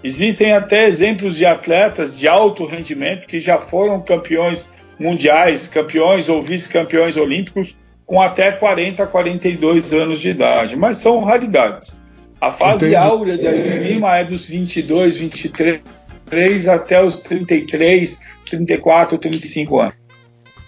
[0.04, 6.42] Existem até exemplos de atletas de alto rendimento que já foram campeões mundiais, campeões ou
[6.42, 11.96] vice-campeões olímpicos com até 40, 42 anos de idade, mas são raridades.
[12.42, 12.96] A fase Entendi.
[12.96, 19.96] áurea da esgrima é dos 22, 23 até os 33, 34, 35 anos.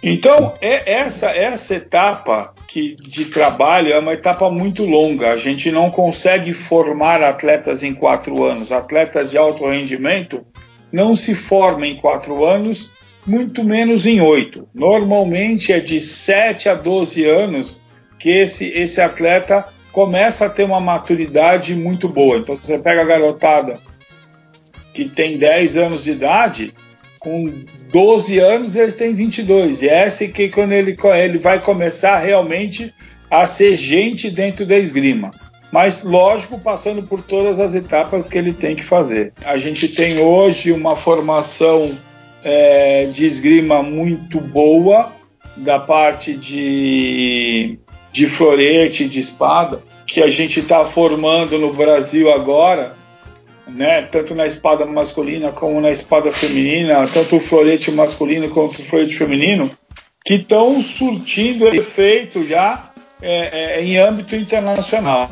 [0.02, 5.32] Então, é essa, essa etapa que, de trabalho é uma etapa muito longa.
[5.32, 8.72] A gente não consegue formar atletas em quatro anos.
[8.72, 10.46] Atletas de alto rendimento
[10.92, 12.90] não se formam em quatro anos,
[13.26, 14.68] muito menos em oito.
[14.74, 17.84] Normalmente é de 7 a 12 anos
[18.20, 22.38] que esse, esse atleta começa a ter uma maturidade muito boa.
[22.38, 23.80] Então você pega a garotada
[24.94, 26.74] que tem 10 anos de idade,
[27.20, 27.52] com
[27.92, 29.82] 12 anos eles têm 22.
[29.82, 32.94] E essa é que quando ele, ele vai começar realmente
[33.30, 35.32] a ser gente dentro da esgrima.
[35.72, 39.34] Mas, lógico, passando por todas as etapas que ele tem que fazer.
[39.44, 41.98] A gente tem hoje uma formação
[42.44, 45.12] é, de esgrima muito boa
[45.58, 47.78] da parte de,
[48.12, 52.96] de florete, de espada, que a gente está formando no Brasil agora,
[53.68, 54.02] né?
[54.04, 59.16] tanto na espada masculina como na espada feminina, tanto o florete masculino quanto o florete
[59.16, 59.70] feminino,
[60.26, 62.92] que estão surtindo efeito já
[63.22, 65.30] é, é, em âmbito internacional.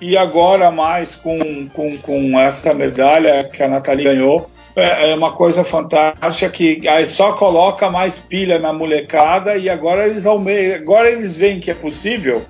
[0.00, 5.32] E agora mais com, com, com essa medalha que a Nathalie ganhou, é, é uma
[5.32, 11.36] coisa fantástica que aí só coloca mais pilha na molecada e agora eles agora eles
[11.36, 12.42] veem que é possível,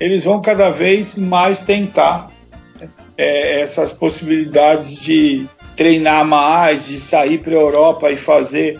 [0.00, 2.28] eles vão cada vez mais tentar
[3.16, 5.46] é, essas possibilidades de
[5.76, 8.78] treinar mais, de sair para a Europa e fazer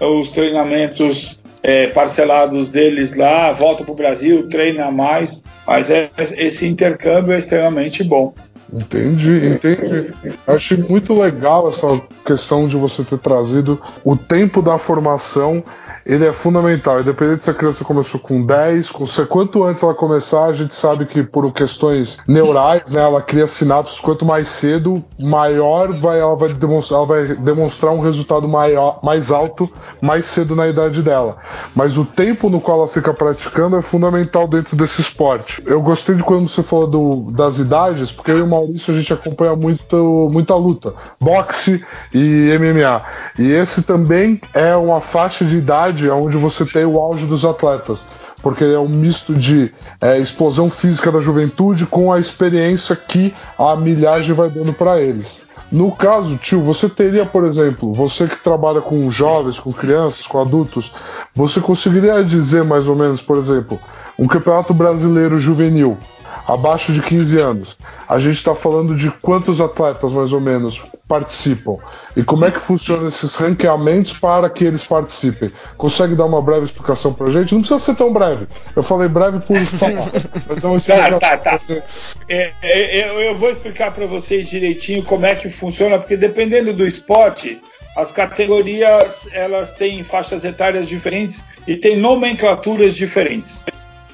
[0.00, 6.66] os treinamentos é, parcelados deles lá, volta para o Brasil, treina mais, mas é, esse
[6.66, 8.34] intercâmbio é extremamente bom.
[8.72, 10.12] Entendi, entendi.
[10.46, 15.62] Achei muito legal essa questão de você ter trazido o tempo da formação
[16.06, 17.00] ele é fundamental.
[17.00, 21.04] Independente se a criança começou com 10, com quanto antes ela começar, a gente sabe
[21.04, 23.98] que por questões neurais, né, ela cria sinapses.
[23.98, 29.32] Quanto mais cedo, maior vai ela vai demonstrar, ela vai demonstrar um resultado maior, mais
[29.32, 29.68] alto
[30.00, 31.38] mais cedo na idade dela.
[31.74, 35.62] Mas o tempo no qual ela fica praticando é fundamental dentro desse esporte.
[35.66, 38.96] Eu gostei de quando você falou do, das idades, porque eu e o Maurício a
[38.96, 41.84] gente acompanha muito, muita luta, boxe
[42.14, 43.02] e MMA.
[43.38, 47.44] E esse também é uma faixa de idade idade onde você tem o auge dos
[47.44, 48.06] atletas,
[48.42, 53.74] porque é um misto de é, explosão física da juventude com a experiência que a
[53.74, 55.44] milhagem vai dando para eles.
[55.72, 60.40] No caso, tio, você teria, por exemplo, você que trabalha com jovens, com crianças, com
[60.40, 60.94] adultos,
[61.34, 63.80] você conseguiria dizer mais ou menos, por exemplo,
[64.16, 65.98] um campeonato brasileiro juvenil,
[66.46, 67.78] abaixo de 15 anos.
[68.08, 71.76] A gente está falando de quantos atletas mais ou menos participam
[72.16, 75.52] e como é que funcionam esses ranqueamentos para que eles participem.
[75.76, 77.52] Consegue dar uma breve explicação para a gente?
[77.52, 78.46] Não precisa ser tão breve.
[78.74, 80.10] Eu falei breve por falar.
[80.48, 81.18] mas é uma explicação.
[81.18, 81.82] Tá, tá, tá.
[82.28, 86.72] É, é, eu, eu vou explicar para vocês direitinho como é que funciona, porque dependendo
[86.72, 87.60] do esporte,
[87.96, 93.64] as categorias elas têm faixas etárias diferentes e têm nomenclaturas diferentes.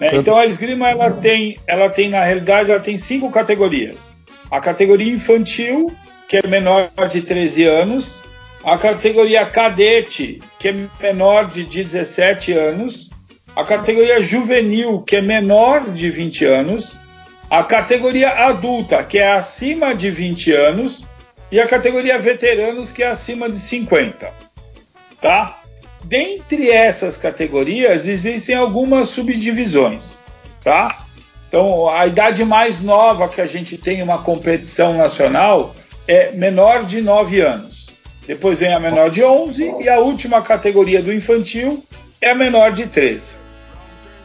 [0.02, 0.16] Né?
[0.16, 4.12] Então a esgrima ela tem, ela tem na realidade ela tem cinco categorias.
[4.50, 5.94] A categoria infantil
[6.26, 8.20] que é menor de 13 anos,
[8.64, 13.10] a categoria cadete que é menor de 17 anos,
[13.54, 16.98] a categoria juvenil que é menor de 20 anos,
[17.48, 21.06] a categoria adulta que é acima de 20 anos
[21.48, 24.32] e a categoria veteranos que é acima de 50,
[25.20, 25.61] tá?
[26.04, 30.20] Dentre essas categorias existem algumas subdivisões,
[30.62, 31.06] tá?
[31.48, 35.76] Então, a idade mais nova que a gente tem uma competição nacional
[36.08, 37.90] é menor de 9 anos.
[38.26, 41.84] Depois vem a menor de 11 e a última categoria do infantil
[42.20, 43.34] é a menor de 13.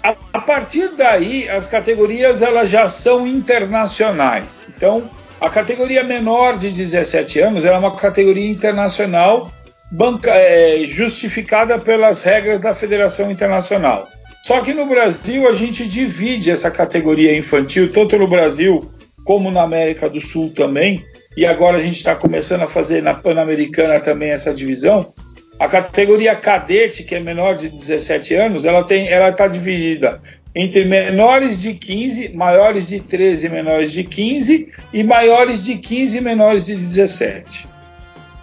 [0.04, 4.66] A, a partir daí, as categorias elas já são internacionais.
[4.70, 5.10] Então,
[5.42, 9.52] a categoria menor de 17 anos é uma categoria internacional
[9.92, 14.08] banca, é, justificada pelas regras da Federação Internacional.
[14.44, 18.90] Só que no Brasil a gente divide essa categoria infantil, tanto no Brasil
[19.24, 21.04] como na América do Sul também,
[21.36, 25.14] e agora a gente está começando a fazer na Pan-Americana também essa divisão.
[25.60, 30.22] A categoria cadete, que é menor de 17 anos, ela tem, ela está dividida
[30.56, 36.66] entre menores de 15, maiores de 13 menores de 15 e maiores de 15 menores
[36.66, 37.68] de 17.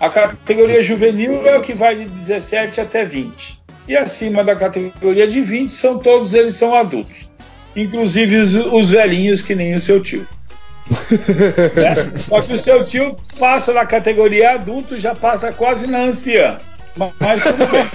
[0.04, 3.58] A categoria juvenil é o que vai de 17 até 20.
[3.88, 7.30] E acima da categoria de 20 são todos eles são adultos.
[7.74, 10.28] Inclusive os, os velhinhos que nem o seu tio.
[11.74, 11.94] né?
[12.18, 16.60] Só que o seu tio passa na categoria adulto, já passa quase na anciã.
[16.94, 17.86] Mas tudo bem.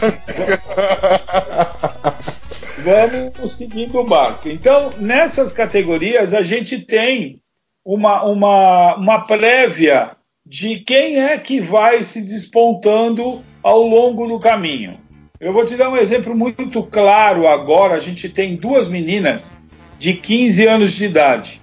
[3.31, 4.49] Vamos seguindo o barco.
[4.49, 7.39] Então, nessas categorias, a gente tem
[7.85, 10.17] uma, uma, uma prévia
[10.49, 14.99] de quem é que vai se despontando ao longo do caminho.
[15.39, 17.93] Eu vou te dar um exemplo muito claro agora.
[17.93, 19.55] A gente tem duas meninas
[19.99, 21.61] de 15 anos de idade.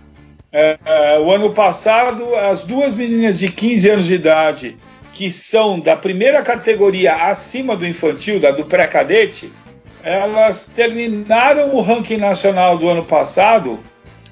[0.52, 4.76] É, é, o ano passado, as duas meninas de 15 anos de idade,
[5.12, 9.52] que são da primeira categoria acima do infantil, da do pré-cadete,
[10.00, 13.80] elas terminaram o ranking nacional do ano passado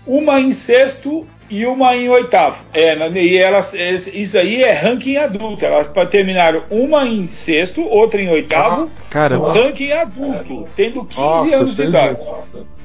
[0.07, 2.65] uma em sexto e uma em oitavo.
[2.73, 5.65] É, e elas, isso aí é ranking adulto.
[5.65, 8.91] Elas terminaram uma em sexto, outra em oitavo.
[9.11, 11.83] Cara, ranking adulto, tendo 15 Nossa, anos entendi.
[11.83, 12.27] de idade.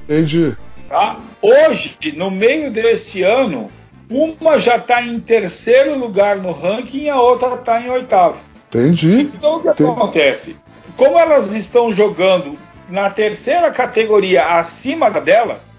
[0.04, 0.58] Entendi.
[0.88, 1.20] Tá?
[1.42, 3.72] Hoje, no meio deste ano,
[4.10, 8.42] uma já está em terceiro lugar no ranking e a outra está em oitavo.
[8.70, 9.22] Entendi.
[9.22, 9.90] Então o que Entendi.
[9.90, 10.58] acontece?
[10.98, 12.58] Como elas estão jogando
[12.90, 15.79] na terceira categoria acima delas,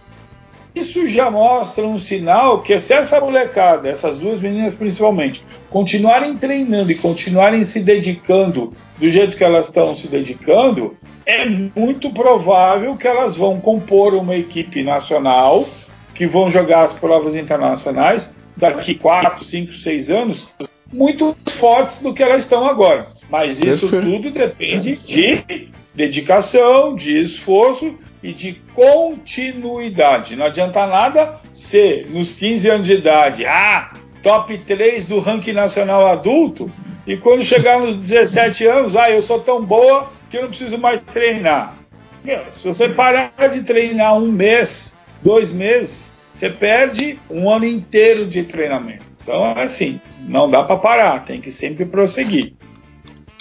[0.75, 6.93] isso já mostra um sinal que se essa molecada, essas duas meninas principalmente, continuarem treinando
[6.93, 10.97] e continuarem se dedicando do jeito que elas estão se dedicando,
[11.27, 15.69] é muito provável que elas vão compor uma equipe nacional
[16.15, 20.49] que vão jogar as provas internacionais daqui 4, 5, 6 anos
[20.93, 23.07] muito fortes do que elas estão agora.
[23.31, 30.37] Mas isso tudo depende de dedicação, de esforço e de continuidade.
[30.37, 33.93] Não adianta nada ser nos 15 anos de idade, ah,
[34.23, 36.71] top 3 do ranking nacional adulto,
[37.07, 40.79] e quando chegar nos 17 anos, ah, eu sou tão boa que eu não preciso
[40.79, 41.75] mais treinar.
[42.23, 48.27] Meu, se você parar de treinar um mês, dois meses, você perde um ano inteiro
[48.27, 49.05] de treinamento.
[49.23, 52.55] Então, é assim, não dá para parar, tem que sempre prosseguir.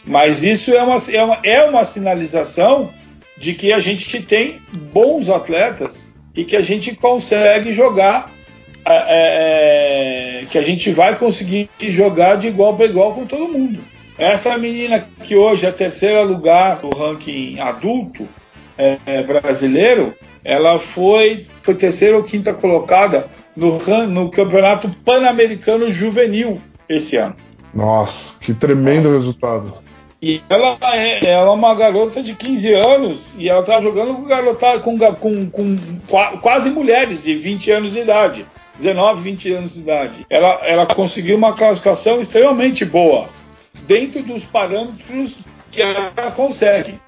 [0.05, 2.89] Mas isso é uma, é uma, é uma sinalização
[3.39, 4.61] de que a gente tem
[4.93, 8.31] bons atletas e que a gente consegue jogar,
[8.85, 13.79] é, é, que a gente vai conseguir jogar de igual para igual com todo mundo.
[14.17, 18.27] Essa menina que hoje é terceira lugar do ranking adulto
[18.77, 20.13] é, é, brasileiro,
[20.43, 23.77] ela foi, foi terceira ou quinta colocada no,
[24.07, 27.35] no Campeonato Pan-Americano Juvenil esse ano.
[27.73, 29.73] Nossa, que tremendo resultado.
[30.21, 34.23] E ela é, ela é uma garota de 15 anos e ela tá jogando com
[34.25, 35.77] garota com, com, com,
[36.41, 38.45] quase mulheres de 20 anos de idade.
[38.77, 40.25] 19, 20 anos de idade.
[40.29, 43.29] Ela, ela conseguiu uma classificação extremamente boa
[43.85, 45.37] dentro dos parâmetros
[45.71, 46.99] que ela consegue.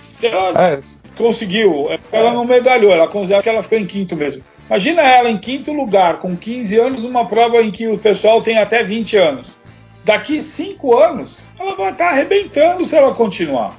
[0.00, 0.80] Se ela é.
[1.16, 4.42] conseguiu, ela não medalhou, ela consegue que ela ficou em quinto mesmo.
[4.66, 8.58] Imagina ela em quinto lugar, com 15 anos, numa prova em que o pessoal tem
[8.58, 9.58] até 20 anos.
[10.04, 13.76] Daqui cinco anos, ela vai estar arrebentando se ela continuar.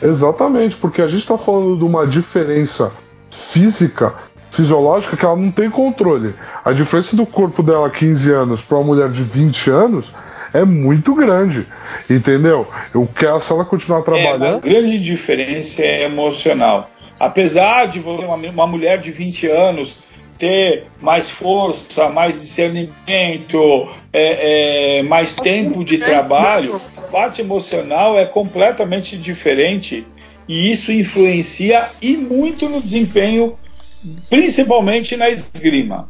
[0.00, 2.92] Exatamente, porque a gente está falando de uma diferença
[3.30, 4.14] física,
[4.50, 6.34] fisiológica, que ela não tem controle.
[6.64, 10.14] A diferença do corpo dela 15 anos para uma mulher de 20 anos
[10.52, 11.66] é muito grande,
[12.08, 12.66] entendeu?
[12.94, 14.44] Eu quero, se ela continuar trabalhando.
[14.44, 16.90] É, a grande diferença é emocional.
[17.18, 20.02] Apesar de você, uma, uma mulher de 20 anos
[20.38, 28.26] ter mais força, mais discernimento, é, é, mais tempo de trabalho, a parte emocional é
[28.26, 30.06] completamente diferente
[30.48, 33.58] e isso influencia e muito no desempenho,
[34.30, 36.08] principalmente na esgrima.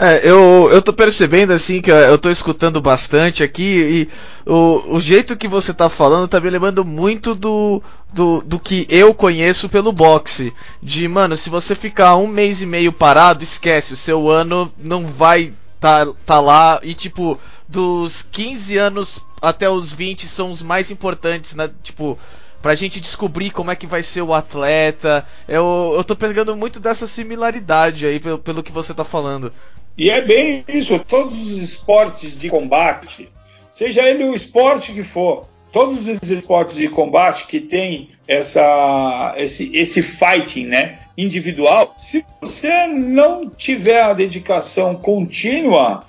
[0.00, 4.06] É, eu, eu tô percebendo assim que eu tô escutando bastante aqui
[4.46, 7.82] e o, o jeito que você tá falando tá me lembrando muito do,
[8.12, 10.54] do, do que eu conheço pelo boxe.
[10.80, 15.04] De, mano, se você ficar um mês e meio parado, esquece, o seu ano não
[15.04, 17.36] vai tá, tá lá e tipo,
[17.68, 21.68] dos 15 anos até os 20 são os mais importantes, né?
[21.82, 22.16] Tipo,
[22.62, 25.26] pra gente descobrir como é que vai ser o atleta.
[25.48, 29.52] Eu, eu tô pegando muito dessa similaridade aí pelo, pelo que você tá falando.
[29.98, 33.28] E é bem isso, todos os esportes de combate,
[33.68, 39.76] seja ele o esporte que for, todos os esportes de combate que tem essa, esse,
[39.76, 46.04] esse fighting né, individual, se você não tiver a dedicação contínua,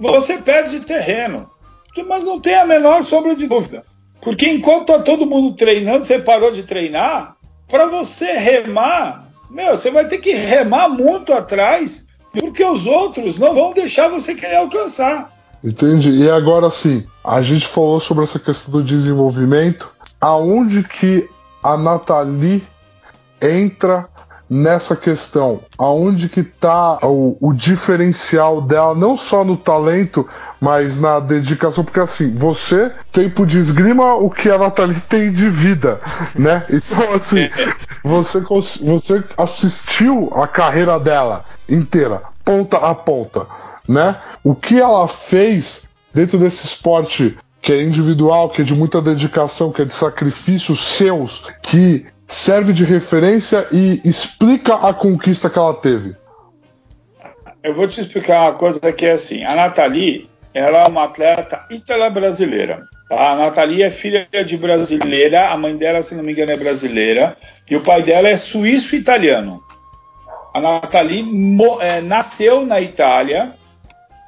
[0.00, 1.48] você perde terreno.
[2.06, 3.84] Mas não tem a menor sombra de dúvida.
[4.20, 7.36] Porque enquanto está todo mundo treinando, você parou de treinar,
[7.68, 13.54] para você remar, meu, você vai ter que remar muito atrás porque os outros não
[13.54, 15.32] vão deixar você querer alcançar.
[15.62, 16.10] Entendi.
[16.10, 19.92] E agora sim, a gente falou sobre essa questão do desenvolvimento.
[20.20, 21.28] Aonde que
[21.62, 22.62] a Nathalie
[23.40, 24.08] entra
[24.48, 25.60] nessa questão?
[25.76, 30.26] Aonde que está o, o, diferencial dela, não só no talento,
[30.60, 31.84] mas na dedicação?
[31.84, 36.00] Porque assim, você tempo de esgrima o que a Nathalie tem de vida,
[36.34, 36.64] né?
[36.70, 37.48] Então assim,
[38.02, 43.46] você, você assistiu a carreira dela inteira, ponta a ponta,
[43.86, 44.16] né?
[44.42, 49.72] O que ela fez dentro desse esporte que é individual, que é de muita dedicação,
[49.72, 55.74] que é de sacrifícios seus, que serve de referência e explica a conquista que ela
[55.74, 56.14] teve.
[57.62, 61.64] Eu vou te explicar uma coisa que é assim: a Nathalie ela é uma atleta
[61.70, 62.82] italo-brasileira.
[63.08, 63.30] Tá?
[63.30, 67.36] A Nathalie é filha de brasileira, a mãe dela, se não me engano, é brasileira,
[67.68, 69.62] e o pai dela é suíço-italiano.
[70.54, 71.24] A Nathalie
[71.80, 73.52] é, nasceu na Itália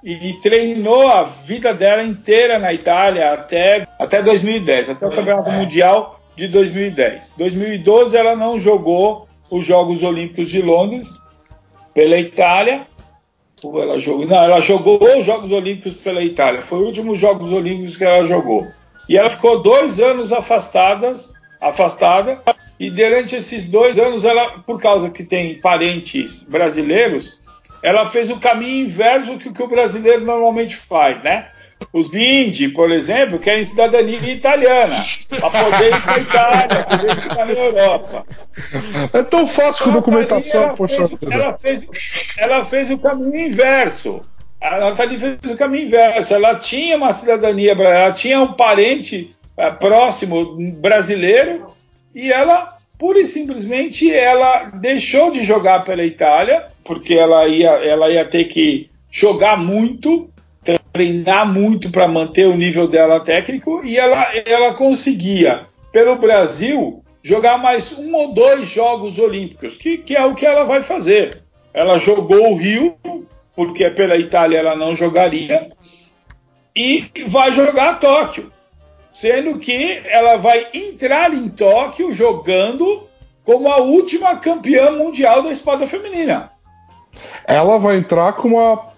[0.02, 6.19] e treinou a vida dela inteira na Itália até, até 2010, até o Campeonato Mundial
[6.40, 7.34] de 2010.
[7.36, 11.18] 2012 ela não jogou os Jogos Olímpicos de Londres
[11.92, 12.86] pela Itália.
[13.62, 16.62] Ela jogou, não, ela jogou os Jogos Olímpicos pela Itália.
[16.62, 18.66] Foi o último Jogos Olímpicos que ela jogou.
[19.06, 22.40] E ela ficou dois anos afastadas, afastada.
[22.78, 27.38] E durante esses dois anos, ela, por causa que tem parentes brasileiros,
[27.82, 31.50] ela fez o caminho inverso que, que o brasileiro normalmente faz, né?
[31.92, 34.94] Os Bindi, por exemplo, querem cidadania italiana
[35.28, 38.26] para poder ir para a Itália, poder ficar na Europa.
[39.12, 41.86] É tão fácil com documentação, ela poxa fez, ela, fez,
[42.38, 44.20] ela fez o caminho inverso.
[44.60, 46.34] A Nathalie fez o caminho inverso.
[46.34, 51.68] Ela tinha uma cidadania, ela tinha um parente é, próximo brasileiro
[52.14, 58.10] e ela pura e simplesmente ela deixou de jogar pela Itália, porque ela ia, ela
[58.10, 60.30] ia ter que jogar muito,
[60.92, 67.58] treinar muito para manter o nível dela técnico, e ela, ela conseguia, pelo Brasil, jogar
[67.58, 71.42] mais um ou dois Jogos Olímpicos, que, que é o que ela vai fazer.
[71.72, 72.96] Ela jogou o Rio,
[73.54, 75.70] porque pela Itália ela não jogaria,
[76.74, 78.50] e vai jogar Tóquio
[79.12, 83.08] sendo que ela vai entrar em Tóquio jogando
[83.44, 86.50] como a última campeã mundial da espada feminina.
[87.46, 88.89] Ela vai entrar como a,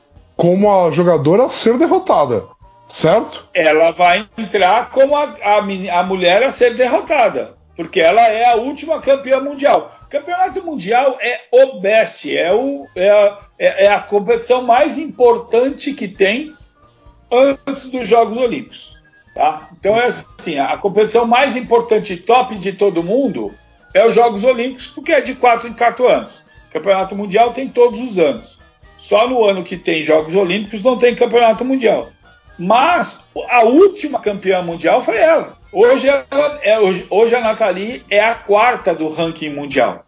[0.42, 2.48] como a jogadora a ser derrotada,
[2.88, 3.48] certo?
[3.54, 5.58] Ela vai entrar como a, a,
[6.00, 9.94] a mulher a ser derrotada, porque ela é a última campeã mundial.
[10.10, 15.92] Campeonato mundial é o best, é, o, é, a, é, é a competição mais importante
[15.92, 16.52] que tem
[17.30, 18.96] antes dos Jogos Olímpicos.
[19.36, 19.68] Tá?
[19.78, 23.54] Então é assim, a competição mais importante top de todo mundo
[23.94, 26.42] é os Jogos Olímpicos, porque é de 4 em 4 anos.
[26.72, 28.60] Campeonato Mundial tem todos os anos.
[29.02, 32.10] Só no ano que tem Jogos Olímpicos não tem Campeonato Mundial.
[32.56, 35.54] Mas a última campeã mundial foi ela.
[35.72, 40.06] Hoje, ela é, hoje, hoje a Nathalie é a quarta do ranking mundial.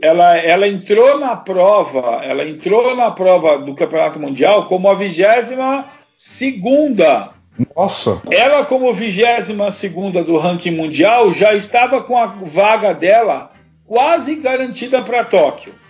[0.00, 5.84] Ela, ela entrou na prova, ela entrou na prova do Campeonato Mundial como a vigésima
[6.16, 7.30] segunda
[7.76, 8.22] nossa!
[8.30, 13.52] Ela, como 22 segunda do ranking mundial, já estava com a vaga dela
[13.86, 15.83] quase garantida para Tóquio.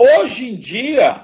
[0.00, 1.20] Hoje em dia,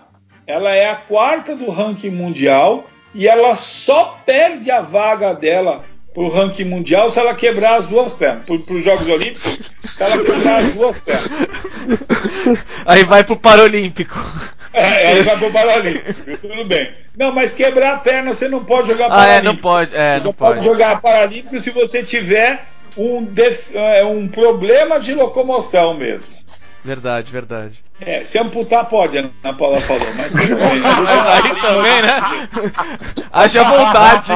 [0.46, 6.22] ela é a quarta do ranking mundial e ela só perde a vaga dela para
[6.22, 8.44] o ranking mundial se ela quebrar as duas pernas.
[8.44, 11.30] Para os Jogos Olímpicos, se ela quebrar as duas pernas.
[12.84, 14.14] Aí vai para o Paralímpico.
[14.74, 16.92] É, aí vai para o Paralímpico, tudo bem.
[17.16, 19.32] Não, mas quebrar a perna você não pode jogar Paralímpico.
[19.32, 19.96] Ah, é, não pode.
[19.96, 20.54] É, você não pode.
[20.56, 23.74] pode jogar Paralímpico se você tiver um, def...
[23.74, 26.35] É, um problema de locomoção mesmo.
[26.86, 27.82] Verdade, verdade.
[28.00, 30.78] É, se amputar pode, a Ana Paula falou, mas tudo bem.
[30.78, 32.20] mas aí também, né?
[33.32, 34.32] Haja vontade.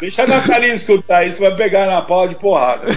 [0.00, 2.86] Deixa a Natalia escutar isso, vai pegar na pau de porrada.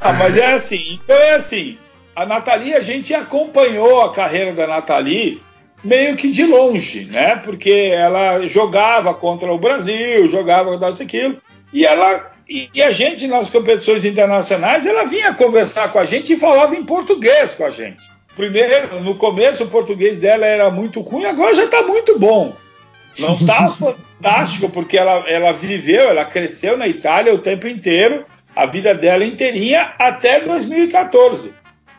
[0.00, 1.76] ah, mas é assim, então é assim.
[2.16, 5.42] A Nathalie, a gente acompanhou a carreira da Nathalie
[5.84, 7.36] meio que de longe, né?
[7.36, 11.36] Porque ela jogava contra o Brasil, jogava contra aquilo,
[11.74, 16.32] e ela e, e a gente nas competições internacionais, ela vinha conversar com a gente
[16.32, 18.10] e falava em português com a gente.
[18.34, 22.56] Primeiro, no começo o português dela era muito ruim, agora já está muito bom.
[23.18, 28.24] Não está fantástico, porque ela, ela viveu, ela cresceu na Itália o tempo inteiro,
[28.56, 31.54] a vida dela inteirinha até 2014.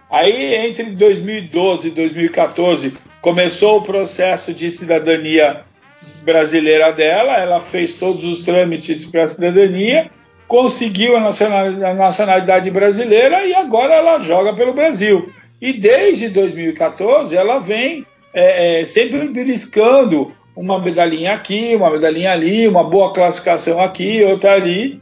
[0.09, 5.63] Aí, entre 2012 e 2014, começou o processo de cidadania
[6.23, 10.09] brasileira dela, ela fez todos os trâmites para a cidadania,
[10.49, 11.19] conseguiu a
[11.93, 15.31] nacionalidade, brasileira e agora ela joga pelo Brasil.
[15.61, 22.67] E desde 2014 ela vem é, é, sempre beliscando uma medalhinha aqui, uma medalhinha ali,
[22.67, 24.99] uma boa classificação aqui, outra ali,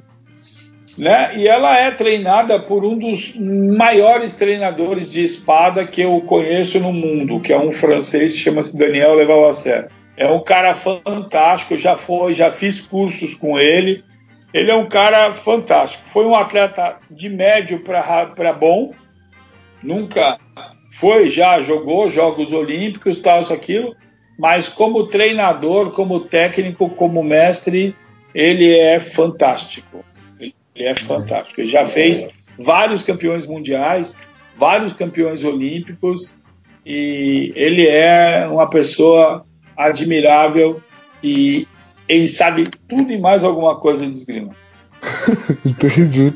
[0.98, 1.32] né?
[1.36, 6.92] E ela é treinada por um dos maiores treinadores de espada que eu conheço no
[6.92, 9.88] mundo, que é um francês, chama-se Daniel Levalloisser.
[10.18, 14.04] É um cara fantástico, já foi, já fiz cursos com ele.
[14.54, 16.04] Ele é um cara fantástico.
[16.08, 18.94] Foi um atleta de médio para bom.
[19.84, 20.40] Nunca
[20.94, 23.96] foi, já jogou Jogos Olímpicos, tal, isso, aquilo
[24.38, 27.96] mas como treinador, como técnico, como mestre,
[28.34, 30.06] ele é fantástico.
[30.40, 31.60] Ele é fantástico.
[31.60, 34.16] Ele já fez vários campeões mundiais,
[34.56, 36.38] vários campeões olímpicos
[36.86, 39.44] e ele é uma pessoa
[39.76, 40.82] admirável
[41.24, 41.68] e
[42.08, 44.56] ele sabe tudo e mais alguma coisa de esgrima.
[45.66, 46.34] Entendi.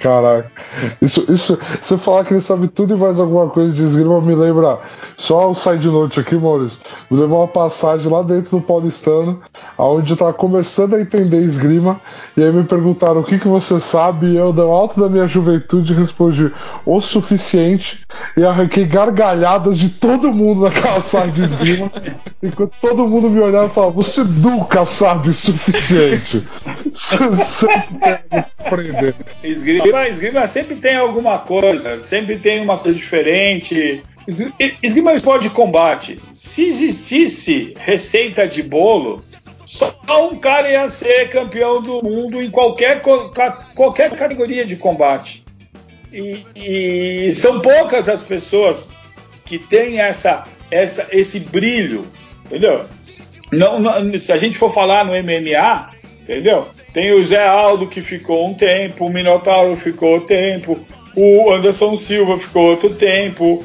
[0.00, 0.50] Caraca.
[1.00, 4.34] Isso, isso, você falar que ele sabe tudo e mais alguma coisa de esgrima me
[4.34, 4.78] lembra.
[5.16, 6.78] Só o side note aqui, Maurício.
[7.10, 9.40] Me lembra uma passagem lá dentro do Paulistano,
[9.78, 12.00] onde eu tava começando a entender esgrima,
[12.36, 15.26] e aí me perguntaram o que, que você sabe, e eu, do alto da minha
[15.26, 16.52] juventude, respondi
[16.84, 18.04] o suficiente
[18.36, 21.90] e arranquei gargalhadas de todo mundo naquela sala de esgrima,
[22.42, 26.46] enquanto todo mundo me olhava e falava: Você nunca sabe o suficiente.
[26.92, 28.18] Você sempre
[28.58, 29.14] aprender.
[29.42, 34.02] Esgrima, esgrima sempre tem alguma coisa, sempre tem uma coisa diferente.
[34.82, 36.20] Esgrima é esporte de combate.
[36.32, 39.22] Se existisse receita de bolo,
[39.66, 39.94] só
[40.30, 43.02] um cara ia ser campeão do mundo em qualquer,
[43.74, 45.44] qualquer categoria de combate.
[46.12, 48.92] E, e são poucas as pessoas
[49.44, 52.06] que têm essa, essa, esse brilho,
[52.46, 52.84] entendeu?
[53.52, 55.93] Não, não, se a gente for falar no MMA,
[56.24, 56.66] entendeu?
[56.92, 60.78] Tem o Zé Aldo que ficou um tempo, o Minotauro ficou um tempo,
[61.14, 63.64] o Anderson Silva ficou outro tempo.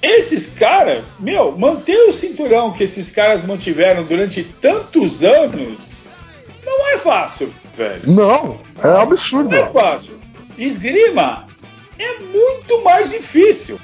[0.00, 5.78] Esses caras, meu, manter o cinturão que esses caras mantiveram durante tantos anos
[6.64, 8.02] não é fácil, velho.
[8.06, 9.50] Não, é absurdo.
[9.50, 10.18] Não é fácil.
[10.56, 11.46] Esgrima
[11.98, 13.78] é muito mais difícil.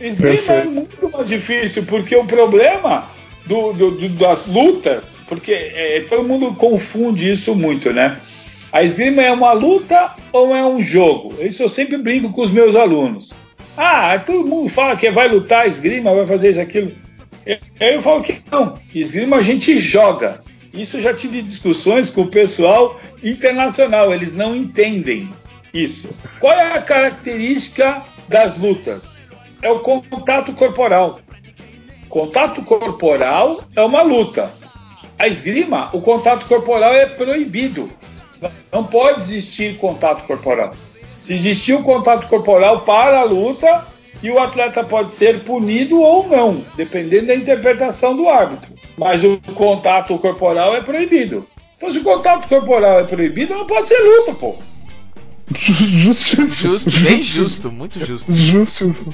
[0.00, 0.60] Esgrima Perfeito.
[0.60, 3.06] é muito mais difícil, porque o problema
[3.46, 8.20] do, do, do, das lutas, porque é, todo mundo confunde isso muito, né?
[8.72, 11.34] A esgrima é uma luta ou é um jogo?
[11.40, 13.32] Isso eu sempre brinco com os meus alunos.
[13.76, 16.92] Ah, todo mundo fala que vai lutar esgrima, vai fazer isso, aquilo.
[17.80, 20.40] Aí eu falo que não, esgrima a gente joga.
[20.72, 25.28] Isso eu já tive discussões com o pessoal internacional, eles não entendem
[25.72, 26.10] isso.
[26.40, 29.16] Qual é a característica das lutas?
[29.62, 31.20] É o contato corporal.
[32.14, 34.48] Contato corporal é uma luta.
[35.18, 37.90] A esgrima, o contato corporal é proibido.
[38.70, 40.76] Não pode existir contato corporal.
[41.18, 43.84] Se existir o um contato corporal para a luta,
[44.22, 48.72] e o atleta pode ser punido ou não, dependendo da interpretação do árbitro.
[48.96, 51.44] Mas o contato corporal é proibido.
[51.76, 54.54] Então, se o contato corporal é proibido, não pode ser luta, pô.
[55.52, 58.32] Justo, bem justo, muito justo.
[58.32, 59.12] Justiça.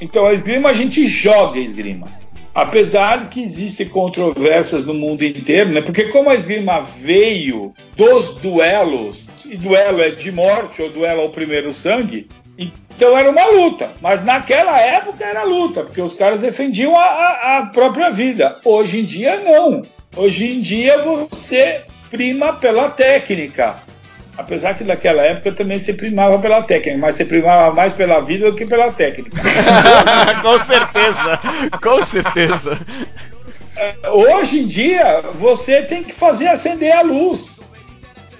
[0.00, 2.25] Então a esgrima a gente joga a esgrima.
[2.56, 5.82] Apesar que existem controvérsias no mundo inteiro, né?
[5.82, 11.28] Porque como a esgrima veio dos duelos, e duelo é de morte ou duelo ao
[11.28, 12.26] primeiro sangue,
[12.58, 13.90] então era uma luta.
[14.00, 18.58] Mas naquela época era luta, porque os caras defendiam a, a, a própria vida.
[18.64, 19.82] Hoje em dia não.
[20.16, 23.82] Hoje em dia você prima pela técnica.
[24.36, 28.50] Apesar que naquela época também se primava pela técnica, mas se primava mais pela vida
[28.50, 29.30] do que pela técnica.
[30.42, 31.40] com certeza,
[31.82, 32.78] com certeza.
[33.76, 37.60] É, hoje em dia, você tem que fazer acender a luz.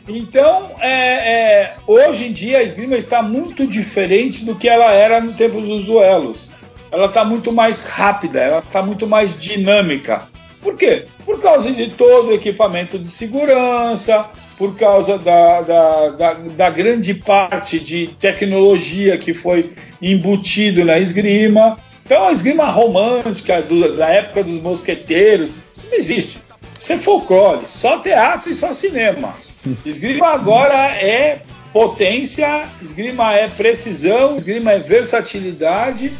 [0.09, 5.21] Então, é, é, hoje em dia, a esgrima está muito diferente do que ela era
[5.21, 6.51] no tempo dos duelos.
[6.93, 10.29] Ela está muito mais rápida, ela está muito mais dinâmica.
[10.67, 11.05] Por quê?
[11.25, 17.15] Por causa de todo o equipamento de segurança, por causa da, da, da, da grande
[17.15, 21.79] parte de tecnologia que foi embutido na esgrima.
[22.05, 26.43] Então, a esgrima romântica do, da época dos mosqueteiros, isso não existe.
[26.77, 29.37] Isso é folclore, só teatro e só cinema.
[29.87, 31.43] Esgrima agora é
[31.73, 36.13] potência, esgrima é precisão, esgrima é versatilidade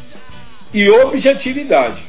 [0.73, 2.01] e objetividade.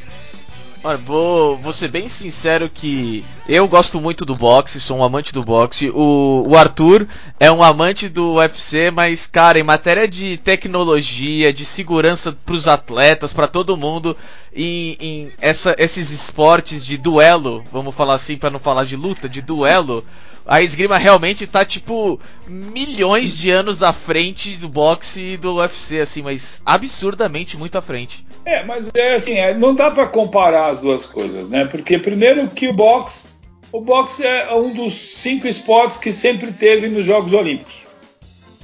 [0.84, 5.32] Olha, vou, vou ser bem sincero que eu gosto muito do boxe, sou um amante
[5.32, 5.90] do boxe.
[5.90, 7.06] O, o Arthur
[7.40, 12.68] é um amante do UFC, mas, cara, em matéria de tecnologia, de segurança para os
[12.68, 14.16] atletas, para todo mundo,
[14.54, 19.28] em, em essa, esses esportes de duelo, vamos falar assim para não falar de luta,
[19.28, 20.04] de duelo,
[20.48, 22.18] a esgrima realmente tá tipo
[22.48, 27.82] milhões de anos à frente do boxe e do UFC, assim, mas absurdamente muito à
[27.82, 28.26] frente.
[28.46, 31.66] É, mas é assim, é, não dá para comparar as duas coisas, né?
[31.66, 33.28] Porque primeiro que o boxe,
[33.70, 37.86] o boxe é um dos cinco esportes que sempre teve nos Jogos Olímpicos.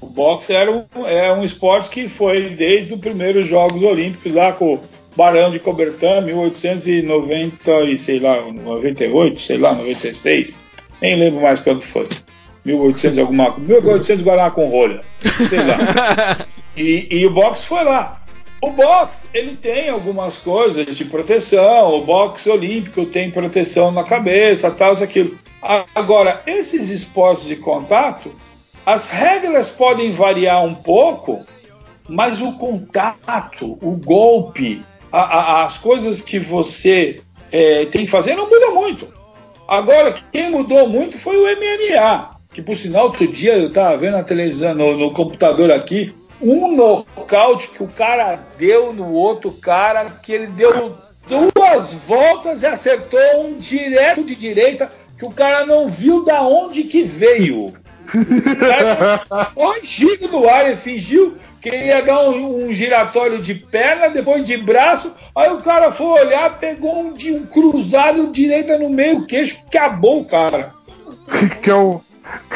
[0.00, 4.52] O boxe era um, é um esporte que foi desde os primeiros Jogos Olímpicos lá
[4.52, 4.80] com o
[5.14, 10.64] Barão de Cobertan, 1890 e sei lá, 98, sei lá, 96
[11.00, 12.08] nem lembro mais quando foi.
[12.64, 15.02] 1800 alguma 1800 Guaraná com rolha.
[15.20, 16.46] Sei lá.
[16.76, 18.20] E, e o boxe foi lá.
[18.60, 21.94] O boxe, ele tem algumas coisas de proteção.
[21.94, 25.38] O boxe olímpico tem proteção na cabeça, tal, isso, aquilo.
[25.94, 28.34] Agora, esses esportes de contato,
[28.84, 31.44] as regras podem variar um pouco,
[32.08, 37.20] mas o contato, o golpe, a, a, as coisas que você
[37.52, 39.08] é, tem que fazer não muda muito.
[39.66, 42.30] Agora, quem mudou muito foi o MMA.
[42.52, 46.74] que por sinal outro dia eu estava vendo na televisão, no, no computador aqui, um
[46.76, 50.96] nocaute que o cara deu no outro cara, que ele deu
[51.26, 56.84] duas voltas e acertou um direto de direita que o cara não viu da onde
[56.84, 57.72] que veio.
[58.14, 61.36] O cara giros no ar e fingiu
[61.70, 65.14] que ia dar um, um, giratório de perna, depois de braço.
[65.34, 70.20] Aí o cara foi olhar, pegou um, de um cruzado direita no meio queixo, acabou
[70.20, 70.74] o cara.
[71.62, 72.02] que é o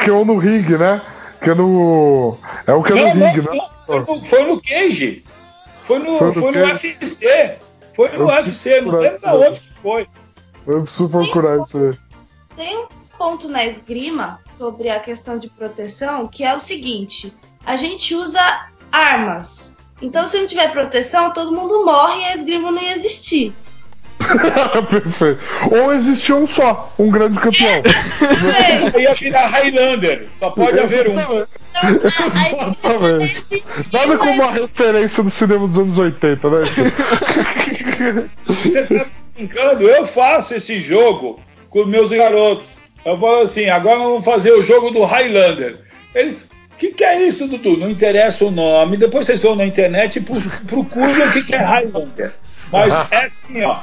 [0.03, 1.01] que é o no ringue, né?
[1.41, 2.37] Que é no
[2.67, 3.59] é o que é no ringue, né?
[3.87, 5.23] Foi no, foi no Cage.
[5.85, 7.55] Foi no, foi no, foi no UFC.
[7.95, 10.07] Foi no UFC, não lembro da onde que foi.
[10.67, 11.97] Eu preciso procurar tem, isso aí.
[12.55, 12.87] Tem um
[13.17, 17.35] ponto na esgrima sobre a questão de proteção que é o seguinte:
[17.65, 19.77] a gente usa armas.
[20.01, 23.53] Então, se não tiver proteção, todo mundo morre e a esgrima não ia existir.
[24.89, 25.41] Perfeito.
[25.71, 27.81] Ou existia um só, um grande campeão.
[28.95, 29.01] É.
[29.01, 30.27] Ia virar Highlander.
[30.39, 31.15] Só pode haver um.
[32.03, 33.63] Exatamente.
[33.93, 36.57] Nada como uma referência do cinema dos anos 80, né?
[38.45, 39.87] Você tá brincando?
[39.87, 42.77] Eu faço esse jogo com meus garotos.
[43.05, 45.79] Eu falo assim: agora vamos fazer o jogo do Highlander.
[46.13, 46.47] Eles.
[46.79, 47.75] O que, que é isso, Dudu?
[47.75, 48.95] Não interessa o nome.
[48.95, 50.21] Depois vocês vão na internet e
[50.65, 52.33] procuram o que, que é Highlander.
[52.71, 53.81] Mas é assim, ó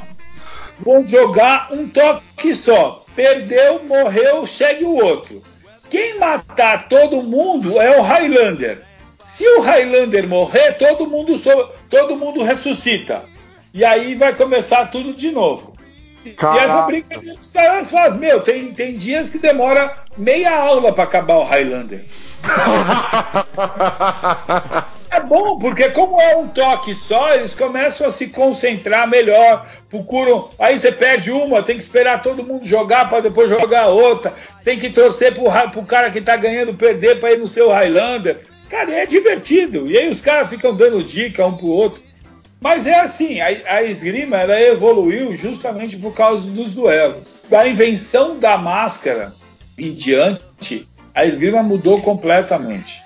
[0.79, 3.05] vão jogar um toque só.
[3.15, 5.43] Perdeu, morreu, segue o outro.
[5.89, 8.83] Quem matar todo mundo é o Highlander.
[9.23, 11.41] Se o Highlander morrer, todo mundo,
[11.89, 13.25] todo mundo ressuscita.
[13.73, 15.76] E aí vai começar tudo de novo.
[16.33, 16.61] Caraca.
[16.61, 18.19] E essa brincadeira os caras fazem.
[18.19, 22.03] Meu, tem, tem dias que demora meia aula para acabar o Highlander.
[25.11, 30.51] é bom, porque como é um toque só, eles começam a se concentrar melhor, procuram.
[30.59, 34.35] Aí você perde uma, tem que esperar todo mundo jogar para depois jogar outra.
[34.63, 38.41] Tem que torcer pro, pro cara que tá ganhando perder para ir no seu Highlander.
[38.69, 39.91] Cara, é divertido.
[39.91, 42.06] E aí os caras ficam dando dica um pro outro.
[42.67, 47.37] Mas é assim, a, a esgrima ela evoluiu justamente por causa dos duelos.
[47.49, 49.33] Da invenção da máscara
[49.79, 53.01] em diante, a esgrima mudou completamente.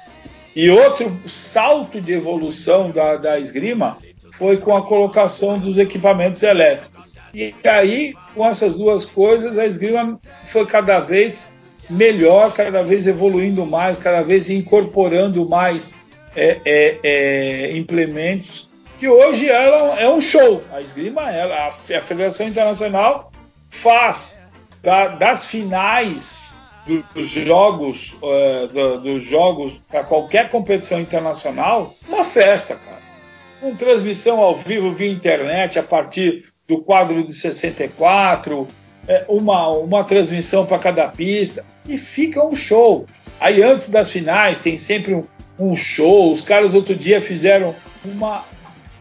[0.56, 3.98] E outro salto de evolução da, da esgrima
[4.32, 7.18] foi com a colocação dos equipamentos elétricos.
[7.34, 11.46] E aí, com essas duas coisas, a esgrima foi cada vez
[11.90, 15.94] melhor, cada vez evoluindo mais, cada vez incorporando mais
[16.34, 18.69] é, é, é, implementos,
[19.00, 20.62] que hoje ela é um show.
[20.70, 23.32] A esgrima, ela, a Federação Internacional
[23.70, 24.38] faz
[24.82, 26.54] da, das finais
[27.14, 33.00] dos jogos, uh, do, dos jogos para qualquer competição internacional, uma festa, cara.
[33.58, 38.68] Com transmissão ao vivo via internet a partir do quadro de 64,
[39.08, 43.06] é, uma, uma transmissão para cada pista e fica um show.
[43.40, 45.24] Aí antes das finais tem sempre um,
[45.58, 46.32] um show.
[46.32, 47.74] Os caras outro dia fizeram
[48.04, 48.44] uma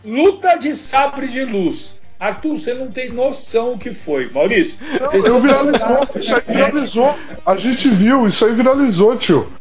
[0.03, 4.29] luta de sabre de luz Arthur, você não tem noção o que foi.
[4.29, 4.77] Maurício.
[4.99, 7.15] Não, eu viralizou, isso aí viralizou.
[7.45, 9.53] A gente viu, isso aí viralizou, tio.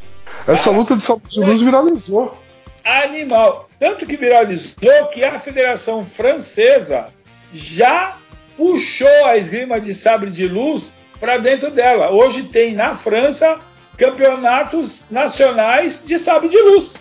[0.45, 2.37] Essa ah, luta de salto de luz viralizou.
[2.85, 3.69] Animal.
[3.79, 7.11] Tanto que viralizou que a Federação Francesa
[7.53, 8.17] já
[8.57, 12.11] puxou a esgrima de sabre de luz para dentro dela.
[12.11, 13.61] Hoje tem na França
[13.97, 16.93] campeonatos nacionais de sabre de luz.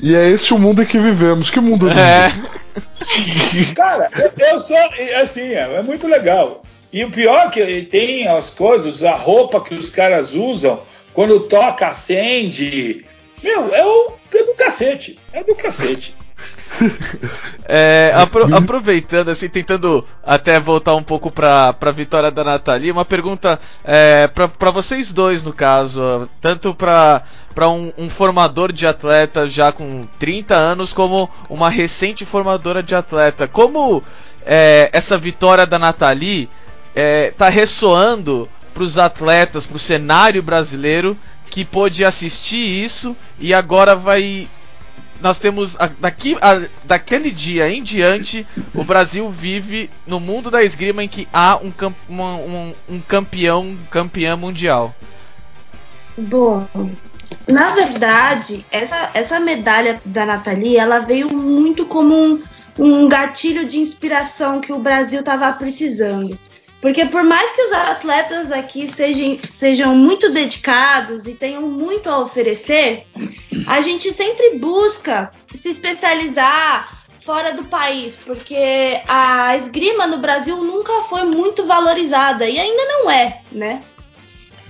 [0.00, 1.50] E é esse o mundo em que vivemos.
[1.50, 2.30] Que mundo é.
[3.74, 4.76] Cara, eu sou.
[5.20, 6.62] Assim, é, é muito legal.
[6.92, 10.80] E o pior é que tem as coisas, a roupa que os caras usam,
[11.12, 13.04] quando toca, acende.
[13.42, 15.18] Meu, é, o, é do cacete.
[15.32, 16.14] É do cacete.
[17.68, 23.04] É, apro aproveitando, assim, tentando até voltar um pouco para a vitória da Nathalie, uma
[23.04, 27.24] pergunta é, para vocês dois, no caso, tanto para
[27.68, 33.48] um, um, formador de atleta já com 30 anos, como uma recente formadora de atleta.
[33.48, 34.00] Como
[34.44, 36.48] é, essa vitória da Nathalie
[36.94, 41.18] é, ressoando para os atletas, para o cenário brasileiro
[41.50, 44.48] que pôde assistir isso e agora vai
[45.20, 51.02] nós temos daqui a, daquele dia em diante o Brasil vive no mundo da esgrima
[51.02, 51.72] em que há um,
[52.10, 54.94] um, um campeão campeã mundial.
[56.16, 56.66] Bom,
[57.46, 62.42] na verdade essa, essa medalha da Nathalie ela veio muito como um,
[62.78, 66.38] um gatilho de inspiração que o Brasil estava precisando.
[66.86, 72.20] Porque por mais que os atletas aqui sejam, sejam muito dedicados e tenham muito a
[72.20, 73.04] oferecer,
[73.66, 81.02] a gente sempre busca se especializar fora do país, porque a esgrima no Brasil nunca
[81.08, 83.82] foi muito valorizada e ainda não é, né?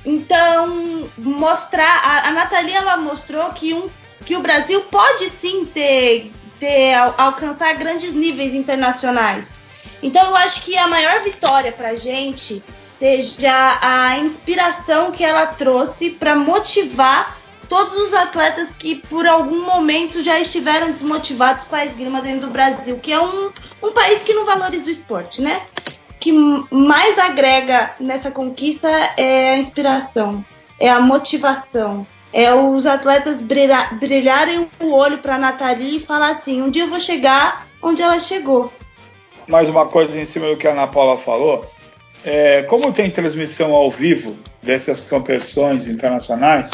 [0.02, 2.00] Então, mostrar.
[2.02, 3.90] A, a Nathalie ela mostrou que, um,
[4.24, 9.65] que o Brasil pode sim ter, ter alcançar grandes níveis internacionais.
[10.02, 12.62] Então, eu acho que a maior vitória pra gente
[12.98, 17.38] seja a inspiração que ela trouxe para motivar
[17.68, 22.52] todos os atletas que por algum momento já estiveram desmotivados com a esgrima dentro do
[22.52, 23.50] Brasil, que é um,
[23.82, 25.66] um país que não valoriza o esporte, né?
[26.26, 30.44] que mais agrega nessa conquista é a inspiração,
[30.80, 36.30] é a motivação, é os atletas brilhar, brilharem o olho para a Nathalie e falar
[36.30, 38.72] assim: um dia eu vou chegar onde ela chegou.
[39.48, 41.70] Mais uma coisa em cima do que a Ana Paula falou.
[42.24, 46.70] É, como tem transmissão ao vivo dessas competições internacionais,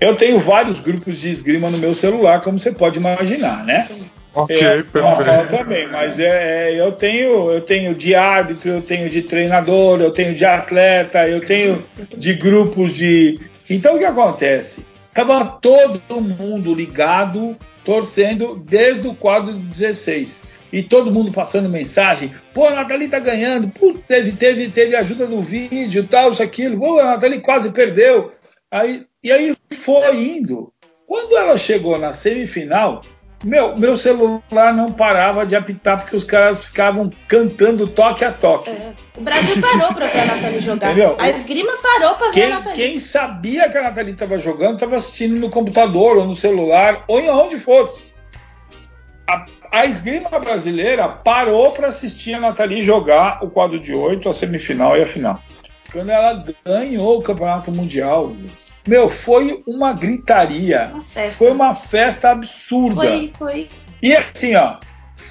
[0.00, 3.88] eu tenho vários grupos de esgrima no meu celular, como você pode imaginar, né?
[4.34, 5.48] Ok, é, perfeito.
[5.48, 10.10] também, mas é, é, eu tenho eu tenho de árbitro, eu tenho de treinador, eu
[10.10, 11.84] tenho de atleta, eu tenho
[12.16, 13.38] de grupos de.
[13.70, 14.84] Então o que acontece?
[15.12, 20.42] Tava todo mundo ligado, torcendo desde o quadro 16.
[20.72, 22.34] E todo mundo passando mensagem.
[22.52, 23.68] Pô, a Nathalie tá ganhando.
[23.68, 26.78] Pô, teve, teve, teve ajuda no vídeo, tal, isso, aquilo.
[26.78, 28.32] Pô, a Nathalie quase perdeu.
[28.70, 30.72] Aí, e aí foi indo.
[31.06, 33.02] Quando ela chegou na semifinal,
[33.44, 38.70] meu, meu celular não parava de apitar porque os caras ficavam cantando toque a toque.
[38.70, 38.94] É.
[39.16, 40.86] O Brasil parou para ver a Nathalie jogar.
[40.92, 41.16] Entendeu?
[41.18, 42.76] A esgrima parou para ver a Nathalie.
[42.76, 47.20] Quem sabia que a Nathalie estava jogando estava assistindo no computador ou no celular ou
[47.20, 48.02] em onde fosse.
[49.26, 54.32] A, a esgrima brasileira parou para assistir a Nathalie jogar o quadro de oito, a
[54.32, 55.40] semifinal e a final.
[55.90, 58.34] Quando ela ganhou o campeonato mundial,
[58.86, 60.92] meu, foi uma gritaria.
[60.92, 63.02] Uma foi uma festa absurda.
[63.02, 63.68] Foi, foi.
[64.02, 64.78] E assim, ó,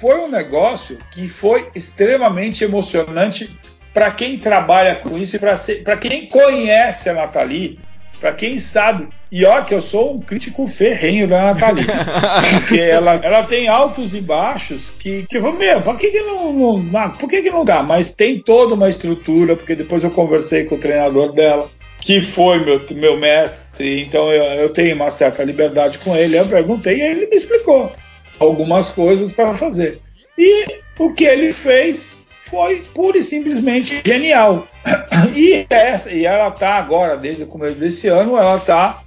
[0.00, 3.58] foi um negócio que foi extremamente emocionante
[3.92, 7.78] para quem trabalha com isso e para quem conhece a Nathalie,
[8.18, 9.08] para quem sabe.
[9.34, 11.84] E ó, que eu sou um crítico ferrenho da Nathalie.
[12.54, 17.10] porque ela, ela tem altos e baixos que, que meu, por que, que não, não,
[17.10, 17.82] por que, que não dá?
[17.82, 21.68] Mas tem toda uma estrutura, porque depois eu conversei com o treinador dela
[22.00, 26.38] que foi meu, meu mestre, então eu, eu tenho uma certa liberdade com ele.
[26.38, 27.90] Eu perguntei e ele me explicou
[28.38, 30.00] algumas coisas para fazer.
[30.38, 30.64] E
[30.96, 34.68] o que ele fez foi pura e simplesmente genial.
[35.34, 39.03] E, essa, e ela está agora, desde o começo desse ano, ela está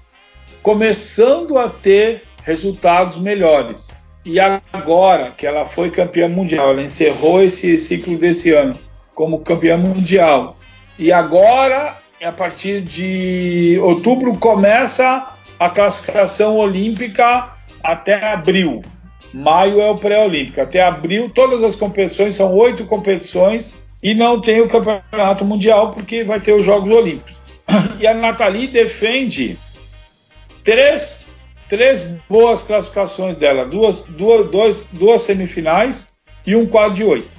[0.68, 3.88] começando a ter resultados melhores.
[4.26, 8.78] E agora que ela foi campeã mundial, ela encerrou esse ciclo desse ano
[9.15, 10.57] como campeã mundial.
[10.99, 17.47] E agora a partir de outubro começa a classificação olímpica
[17.82, 18.82] até abril.
[19.34, 20.59] Maio é o pré-olímpico.
[20.59, 26.26] Até abril, todas as competições são oito competições e não tem o campeonato mundial porque
[26.26, 27.38] vai ter os Jogos Olímpicos.
[28.01, 29.57] E a Nathalie defende
[30.68, 36.11] três, três boas classificações dela, duas, duas, dois, duas semifinais
[36.45, 37.32] e um quadro de oito.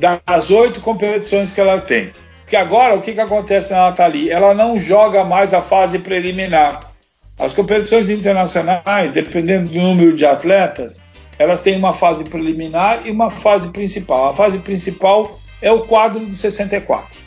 [0.00, 2.12] Das oito competições que ela tem.
[2.40, 4.30] Porque agora o que, que acontece na Nathalie?
[4.30, 6.92] Ela não joga mais a fase preliminar.
[7.38, 11.00] As competições internacionais, dependendo do número de atletas,
[11.38, 14.30] elas têm uma fase preliminar e uma fase principal.
[14.30, 17.25] A fase principal é o quadro de 64.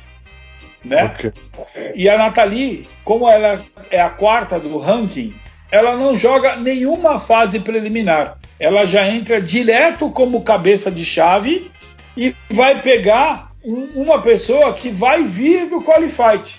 [0.84, 1.06] Né?
[1.06, 1.32] Okay.
[1.96, 5.34] E a Nathalie, como ela é a quarta do ranking,
[5.72, 8.38] ela não joga nenhuma fase preliminar.
[8.60, 11.70] Ela já entra direto como cabeça de chave
[12.16, 16.56] e vai pegar uma pessoa que vai vir do Qualified.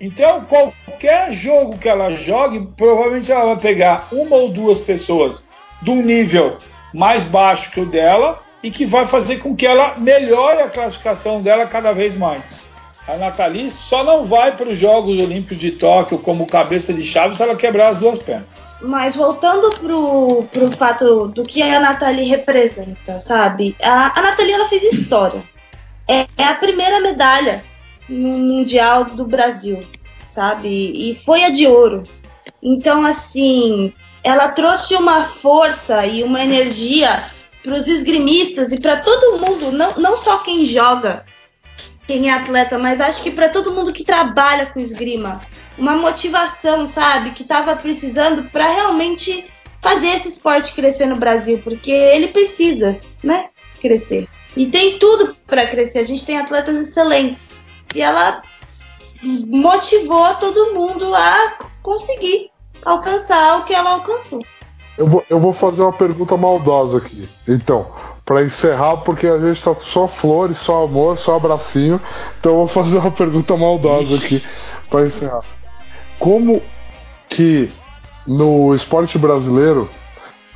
[0.00, 5.44] Então, qualquer jogo que ela jogue, provavelmente ela vai pegar uma ou duas pessoas
[5.82, 6.58] de um nível
[6.92, 11.42] mais baixo que o dela e que vai fazer com que ela melhore a classificação
[11.42, 12.60] dela cada vez mais.
[13.10, 17.36] A Nathalie só não vai para os Jogos Olímpicos de Tóquio como cabeça de chave
[17.36, 18.46] se ela quebrar as duas pernas.
[18.80, 23.74] Mas voltando pro, pro fato do que a Nathalie representa, sabe?
[23.82, 25.42] A, a Nathalie ela fez história
[26.10, 27.64] é, é a primeira medalha
[28.08, 29.84] no Mundial do Brasil,
[30.28, 30.68] sabe?
[30.68, 32.02] E foi a de ouro.
[32.62, 33.92] Então, assim,
[34.24, 37.30] ela trouxe uma força e uma energia
[37.62, 41.24] para os esgrimistas e para todo mundo, não, não só quem joga,
[42.10, 45.40] quem é atleta, mas acho que para todo mundo que trabalha com esgrima.
[45.78, 47.30] Uma motivação, sabe?
[47.30, 49.44] Que estava precisando para realmente
[49.80, 53.50] fazer esse esporte crescer no Brasil, porque ele precisa, né?
[53.80, 54.28] Crescer.
[54.56, 56.00] E tem tudo para crescer.
[56.00, 57.56] A gente tem atletas excelentes.
[57.94, 58.42] E ela
[59.46, 62.50] motivou todo mundo a conseguir
[62.84, 64.40] alcançar o que ela alcançou.
[64.98, 67.28] Eu vou, eu vou fazer uma pergunta maldosa aqui.
[67.46, 67.86] Então,
[68.30, 72.00] para encerrar, porque a gente tá só flores, só amor, só abracinho.
[72.38, 74.40] Então eu vou fazer uma pergunta maldosa aqui
[74.88, 75.42] para encerrar.
[76.16, 76.62] como
[77.28, 77.72] que
[78.24, 79.90] no esporte brasileiro,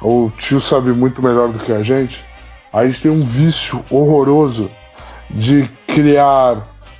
[0.00, 2.24] o tio sabe muito melhor do que a gente,
[2.72, 4.70] a gente tem um vício horroroso
[5.28, 6.58] de criar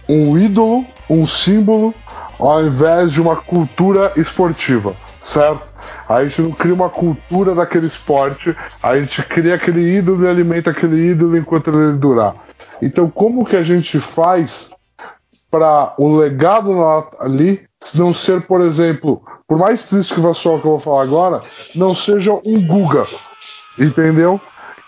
[0.08, 1.94] um ídolo, um símbolo,
[2.36, 5.72] ao invés de uma cultura esportiva, certo?
[6.08, 10.70] A gente não cria uma cultura daquele esporte, a gente cria aquele ídolo e alimenta
[10.70, 12.34] aquele ídolo enquanto ele durar.
[12.82, 14.70] Então, como que a gente faz
[15.50, 16.72] para o legado
[17.20, 17.62] ali
[17.94, 21.40] não ser, por exemplo, por mais triste que vai soar que eu vou falar agora,
[21.74, 23.06] não seja um Guga,
[23.78, 24.40] entendeu?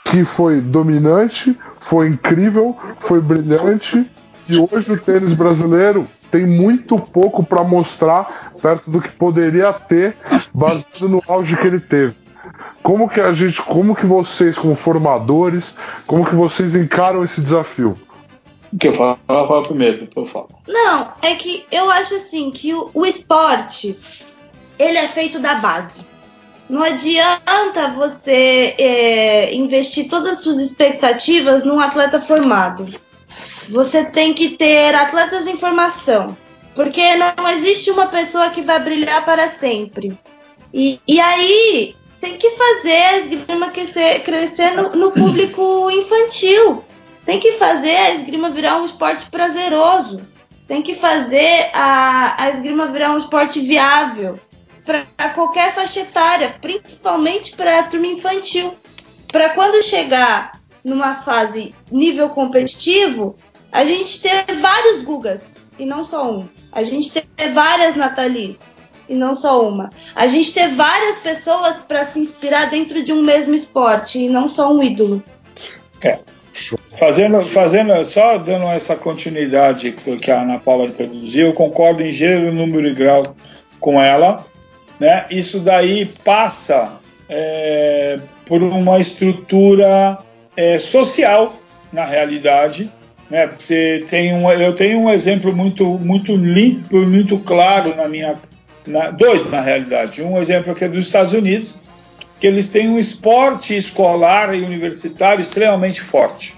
[0.04, 4.10] Que foi dominante, foi incrível, foi brilhante
[4.48, 10.14] e hoje o tênis brasileiro tem muito pouco para mostrar perto do que poderia ter
[10.52, 12.14] baseado no auge que ele teve.
[12.82, 15.74] Como que a gente, como que vocês como formadores,
[16.06, 17.98] como que vocês encaram esse desafio?
[18.78, 20.48] Que eu falo, eu falo primeiro, depois eu falo.
[20.68, 23.98] Não, é que eu acho assim que o, o esporte
[24.78, 26.04] ele é feito da base.
[26.68, 32.84] Não adianta você é, investir todas as suas expectativas num atleta formado.
[33.68, 36.36] Você tem que ter atletas em formação.
[36.74, 40.16] Porque não existe uma pessoa que vai brilhar para sempre.
[40.72, 46.84] E, e aí tem que fazer a esgrima crescer, crescer no, no público infantil.
[47.24, 50.20] Tem que fazer a esgrima virar um esporte prazeroso.
[50.68, 54.38] Tem que fazer a, a esgrima virar um esporte viável
[54.84, 58.72] para qualquer faixa etária, principalmente para a turma infantil.
[59.28, 63.36] Para quando chegar numa fase nível competitivo,
[63.76, 66.48] a gente ter vários Gugas e não só um.
[66.72, 68.58] A gente ter várias Natalis
[69.06, 69.90] e não só uma.
[70.14, 74.48] A gente ter várias pessoas para se inspirar dentro de um mesmo esporte e não
[74.48, 75.22] só um ídolo.
[76.02, 76.18] É.
[76.98, 82.54] Fazendo, fazendo, só dando essa continuidade que a Ana Paula introduziu, eu concordo em gênero,
[82.54, 83.24] número e grau
[83.78, 84.42] com ela.
[84.98, 85.26] Né?
[85.28, 86.98] Isso daí passa
[87.28, 90.16] é, por uma estrutura
[90.56, 91.54] é, social,
[91.92, 92.90] na realidade.
[93.30, 93.50] Né?
[93.58, 98.36] Você tem um, eu tenho um exemplo muito, muito limpo, muito claro na minha.
[98.86, 100.22] Na, dois, na realidade.
[100.22, 101.80] Um exemplo que é dos Estados Unidos,
[102.38, 106.54] que eles têm um esporte escolar e universitário extremamente forte.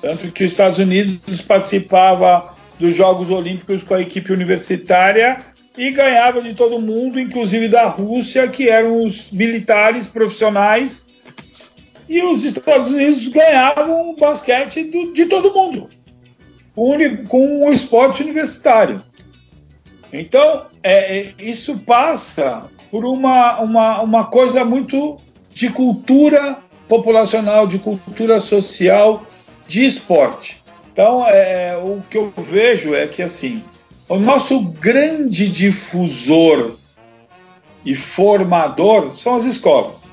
[0.00, 5.38] Tanto que os Estados Unidos participava dos Jogos Olímpicos com a equipe universitária
[5.76, 11.06] e ganhava de todo mundo, inclusive da Rússia, que eram os militares profissionais,
[12.08, 15.88] e os Estados Unidos ganhavam o basquete do, de todo mundo,
[17.28, 19.02] com, o esporte universitário.
[20.12, 25.16] Então, é, é, isso passa por uma, uma, uma coisa muito
[25.50, 29.26] de cultura populacional, de cultura social,
[29.66, 30.62] de esporte.
[30.92, 33.64] Então, é, o que eu vejo é que, assim,
[34.08, 36.74] o nosso grande difusor
[37.84, 40.12] e formador são as escolas.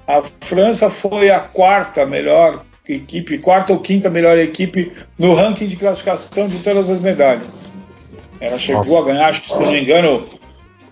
[0.06, 5.76] a França foi a quarta melhor equipe, quarta ou quinta melhor equipe no ranking de
[5.76, 7.70] classificação de todas as medalhas.
[8.40, 8.98] Ela chegou Nossa.
[8.98, 10.26] a ganhar, acho que se não me engano,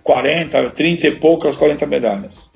[0.02, 2.48] 40, 30 e poucas 40 medalhas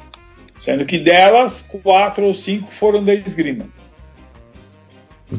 [0.62, 3.66] sendo que delas, quatro ou cinco foram da esgrima.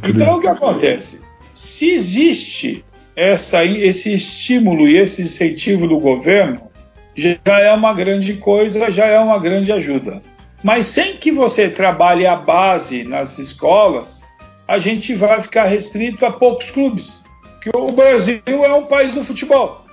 [0.04, 1.22] Então, o que acontece?
[1.54, 2.84] Se existe
[3.16, 6.72] essa, esse estímulo e esse incentivo do governo,
[7.16, 10.22] já é uma grande coisa, já é uma grande ajuda.
[10.64, 14.22] Mas sem que você trabalhe a base nas escolas,
[14.68, 17.22] a gente vai ficar restrito a poucos clubes.
[17.54, 19.86] Porque o Brasil é um país do futebol.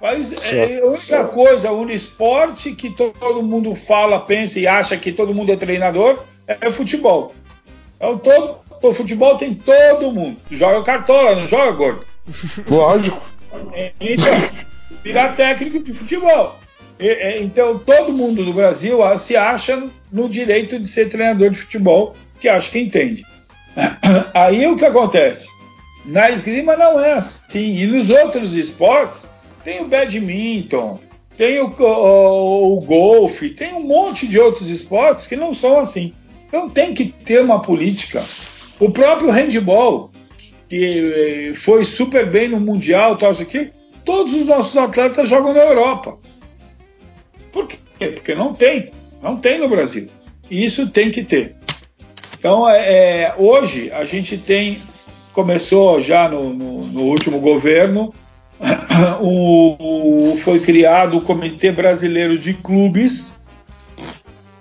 [0.00, 5.10] Mas é, a única coisa, o esporte que todo mundo fala, pensa e acha que
[5.10, 7.34] todo mundo é treinador é futebol.
[7.96, 10.36] Então todo, o futebol tem todo mundo.
[10.50, 12.06] Joga cartola, não joga gordo.
[12.68, 13.24] Lógico.
[14.00, 14.32] Então,
[15.02, 16.58] virar técnico de futebol.
[16.98, 22.16] E, então, todo mundo do Brasil se acha no direito de ser treinador de futebol,
[22.40, 23.24] que acha que entende.
[24.34, 25.48] Aí o que acontece?
[26.04, 27.78] Na esgrima não é assim.
[27.78, 29.26] E nos outros esportes,
[29.64, 31.00] tem o badminton,
[31.36, 36.14] tem o, o, o golfe, tem um monte de outros esportes que não são assim.
[36.46, 38.24] Então tem que ter uma política.
[38.78, 40.10] O próprio handball,
[40.68, 43.70] que eh, foi super bem no Mundial, tal, isso aqui,
[44.04, 46.18] todos os nossos atletas jogam na Europa.
[47.52, 47.78] Por quê?
[47.98, 48.90] Porque não tem.
[49.22, 50.08] Não tem no Brasil.
[50.50, 51.56] E isso tem que ter.
[52.38, 54.80] Então, é, é hoje, a gente tem.
[55.32, 58.14] Começou já no, no, no último governo,
[59.20, 63.36] o, o, foi criado o Comitê Brasileiro de Clubes,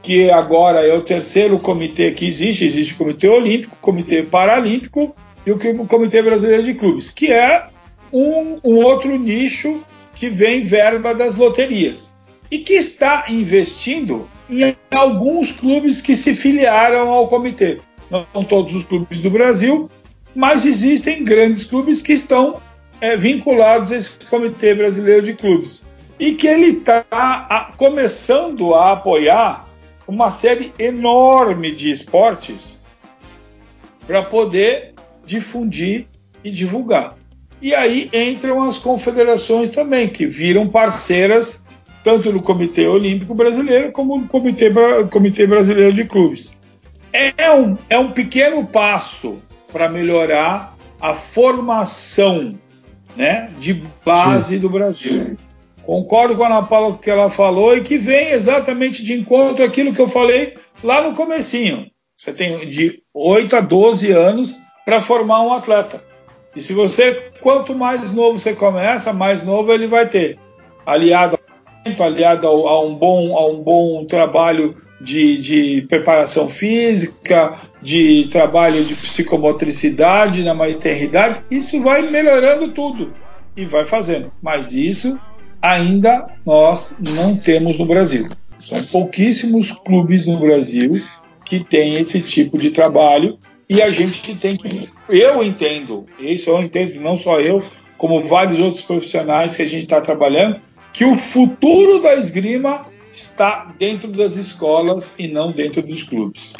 [0.01, 2.65] que agora é o terceiro comitê que existe.
[2.65, 5.15] Existe o Comitê Olímpico, Comitê Paralímpico
[5.45, 7.67] e o Comitê Brasileiro de Clubes, que é
[8.11, 9.83] um, um outro nicho
[10.15, 12.15] que vem verba das loterias
[12.49, 17.79] e que está investindo em alguns clubes que se filiaram ao comitê.
[18.09, 19.89] Não são todos os clubes do Brasil,
[20.33, 22.61] mas existem grandes clubes que estão
[23.01, 25.83] é, vinculados a esse Comitê Brasileiro de Clubes.
[26.19, 29.67] E que ele está começando a apoiar
[30.07, 32.81] uma série enorme de esportes
[34.07, 34.94] para poder
[35.25, 36.07] difundir
[36.43, 37.15] e divulgar.
[37.61, 41.61] E aí entram as confederações também, que viram parceiras
[42.03, 44.71] tanto no Comitê Olímpico Brasileiro como no Comitê,
[45.09, 46.55] Comitê Brasileiro de Clubes.
[47.11, 49.39] É um, é um pequeno passo
[49.71, 52.59] para melhorar a formação
[53.15, 54.61] né, de base Sim.
[54.61, 55.37] do Brasil.
[55.81, 59.13] Concordo com a Ana Paula com o que ela falou e que vem exatamente de
[59.13, 61.89] encontro àquilo que eu falei lá no comecinho.
[62.17, 66.03] Você tem de 8 a 12 anos para formar um atleta.
[66.55, 70.37] E se você, quanto mais novo você começa, mais novo ele vai ter.
[70.85, 71.37] Aliado
[71.99, 78.95] aliado a um bom, a um bom trabalho de, de, preparação física, de trabalho de
[78.95, 83.13] psicomotricidade na maternidade, isso vai melhorando tudo
[83.55, 84.31] e vai fazendo.
[84.41, 85.19] Mas isso
[85.61, 88.29] ainda nós não temos no Brasil.
[88.57, 90.91] São pouquíssimos clubes no Brasil
[91.43, 93.37] que têm esse tipo de trabalho
[93.69, 94.89] e a gente tem que.
[95.09, 97.63] Eu entendo, isso eu entendo, não só eu,
[97.97, 100.59] como vários outros profissionais que a gente está trabalhando,
[100.93, 106.53] que o futuro da esgrima está dentro das escolas e não dentro dos clubes.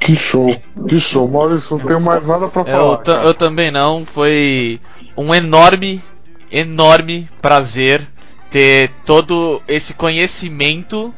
[0.00, 0.56] Que show,
[0.88, 1.28] que show.
[1.28, 3.02] Maurício, não tenho mais nada para falar.
[3.06, 4.06] Eu, eu, também não.
[4.06, 4.78] Foi
[5.16, 6.00] um enorme,
[6.50, 8.06] enorme prazer
[8.50, 11.12] ter todo esse conhecimento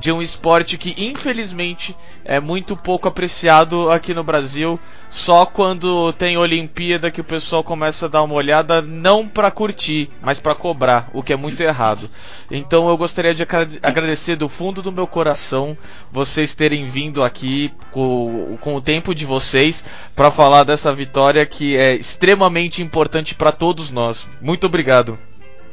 [0.00, 1.94] de um esporte que infelizmente
[2.24, 4.80] é muito pouco apreciado aqui no Brasil.
[5.10, 10.10] Só quando tem Olimpíada que o pessoal começa a dar uma olhada, não para curtir,
[10.22, 12.08] mas para cobrar, o que é muito errado.
[12.50, 13.42] Então eu gostaria de
[13.82, 15.76] agradecer do fundo do meu coração
[16.10, 19.84] vocês terem vindo aqui com, com o tempo de vocês
[20.16, 24.26] para falar dessa vitória que é extremamente importante para todos nós.
[24.40, 25.18] Muito obrigado.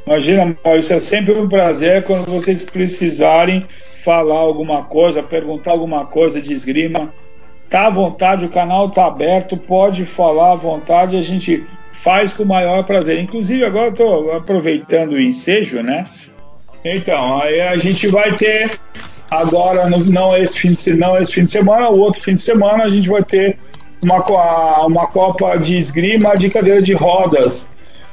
[0.06, 3.66] Imagina, Maurício, é sempre um prazer quando vocês precisarem
[4.08, 7.14] falar alguma coisa, perguntar alguma coisa de esgrima,
[7.70, 12.44] tá à vontade, o canal tá aberto, pode falar à vontade, a gente faz com
[12.44, 13.20] o maior prazer.
[13.20, 16.06] Inclusive, agora estou aproveitando o ensejo, né?
[16.86, 18.80] Então, aí a gente vai ter
[19.30, 22.86] agora, não esse fim de, não esse fim de semana, o outro fim de semana,
[22.86, 23.58] a gente vai ter
[24.02, 27.68] uma, uma Copa de Esgrima de cadeira de rodas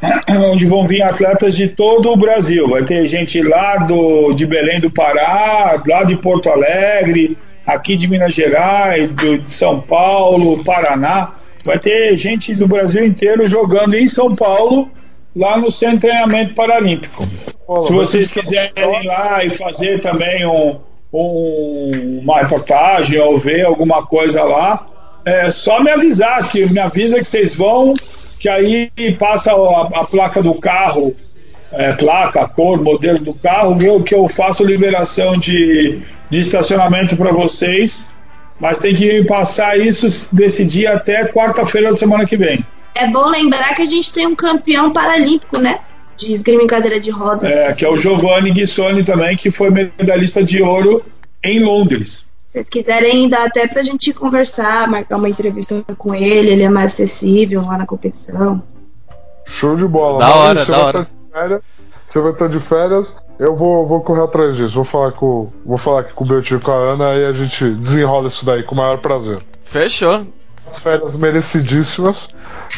[0.50, 2.68] onde vão vir atletas de todo o Brasil.
[2.68, 7.36] Vai ter gente lá do, de Belém do Pará, lá de Porto Alegre,
[7.66, 11.32] aqui de Minas Gerais, do, de São Paulo, Paraná.
[11.64, 14.90] Vai ter gente do Brasil inteiro jogando em São Paulo,
[15.34, 17.26] lá no Centro de Treinamento Paralímpico.
[17.84, 20.76] Se vocês quiserem ir lá e fazer também um,
[21.10, 24.86] um, uma reportagem ou ver alguma coisa lá,
[25.24, 27.94] é só me avisar, que me avisa que vocês vão
[28.44, 31.16] que aí passa a, a placa do carro,
[31.72, 35.98] é, placa, cor, modelo do carro, eu, que eu faço liberação de,
[36.28, 38.12] de estacionamento para vocês,
[38.60, 42.62] mas tem que passar isso desse dia até quarta-feira da semana que vem.
[42.94, 45.78] É bom lembrar que a gente tem um campeão paralímpico, né?
[46.14, 47.50] De esgrima em cadeira de rodas.
[47.50, 51.02] É, que é o Giovanni Guissoni também, que foi medalhista de ouro
[51.42, 56.62] em Londres vocês quiserem, dá até pra gente conversar, marcar uma entrevista com ele, ele
[56.62, 58.62] é mais acessível lá na competição.
[59.44, 60.20] Show de bola.
[60.20, 61.08] Da hora, da hora.
[61.32, 61.62] Férias,
[62.06, 64.76] você vai estar de férias, eu vou, vou correr atrás disso.
[64.76, 67.32] Vou falar com, vou falar aqui com o Beltinho e com a Ana e a
[67.32, 69.42] gente desenrola isso daí com o maior prazer.
[69.64, 70.24] Fechou.
[70.68, 72.28] as férias merecidíssimas,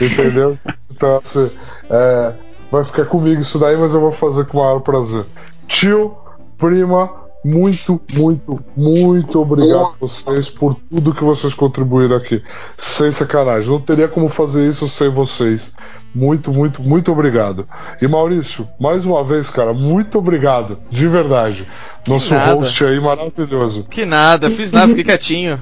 [0.00, 0.58] entendeu?
[0.96, 1.50] Então, assim,
[1.90, 2.32] é,
[2.72, 5.26] vai ficar comigo isso daí, mas eu vou fazer com o maior prazer.
[5.68, 6.16] Tio,
[6.56, 12.42] prima, muito, muito, muito obrigado a vocês por tudo que vocês contribuíram aqui.
[12.76, 13.70] Sem sacanagem.
[13.70, 15.72] Não teria como fazer isso sem vocês.
[16.12, 17.68] Muito, muito, muito obrigado.
[18.02, 20.76] E Maurício, mais uma vez, cara, muito obrigado.
[20.90, 21.64] De verdade.
[22.08, 23.84] Nosso host aí maravilhoso.
[23.84, 25.56] Que nada, fiz nada, fiquei quietinho.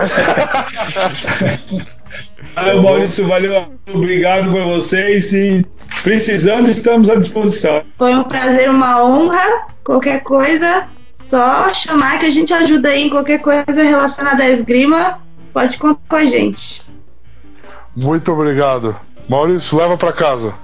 [2.54, 5.62] Valeu, Maurício, valeu, obrigado por vocês e
[6.02, 7.82] precisando, estamos à disposição.
[7.96, 9.66] Foi um prazer, uma honra.
[9.84, 15.20] Qualquer coisa, só chamar que a gente ajuda aí em qualquer coisa relacionada à esgrima.
[15.52, 16.82] Pode contar com a gente.
[17.96, 18.96] Muito obrigado.
[19.28, 20.54] Maurício, leva pra casa.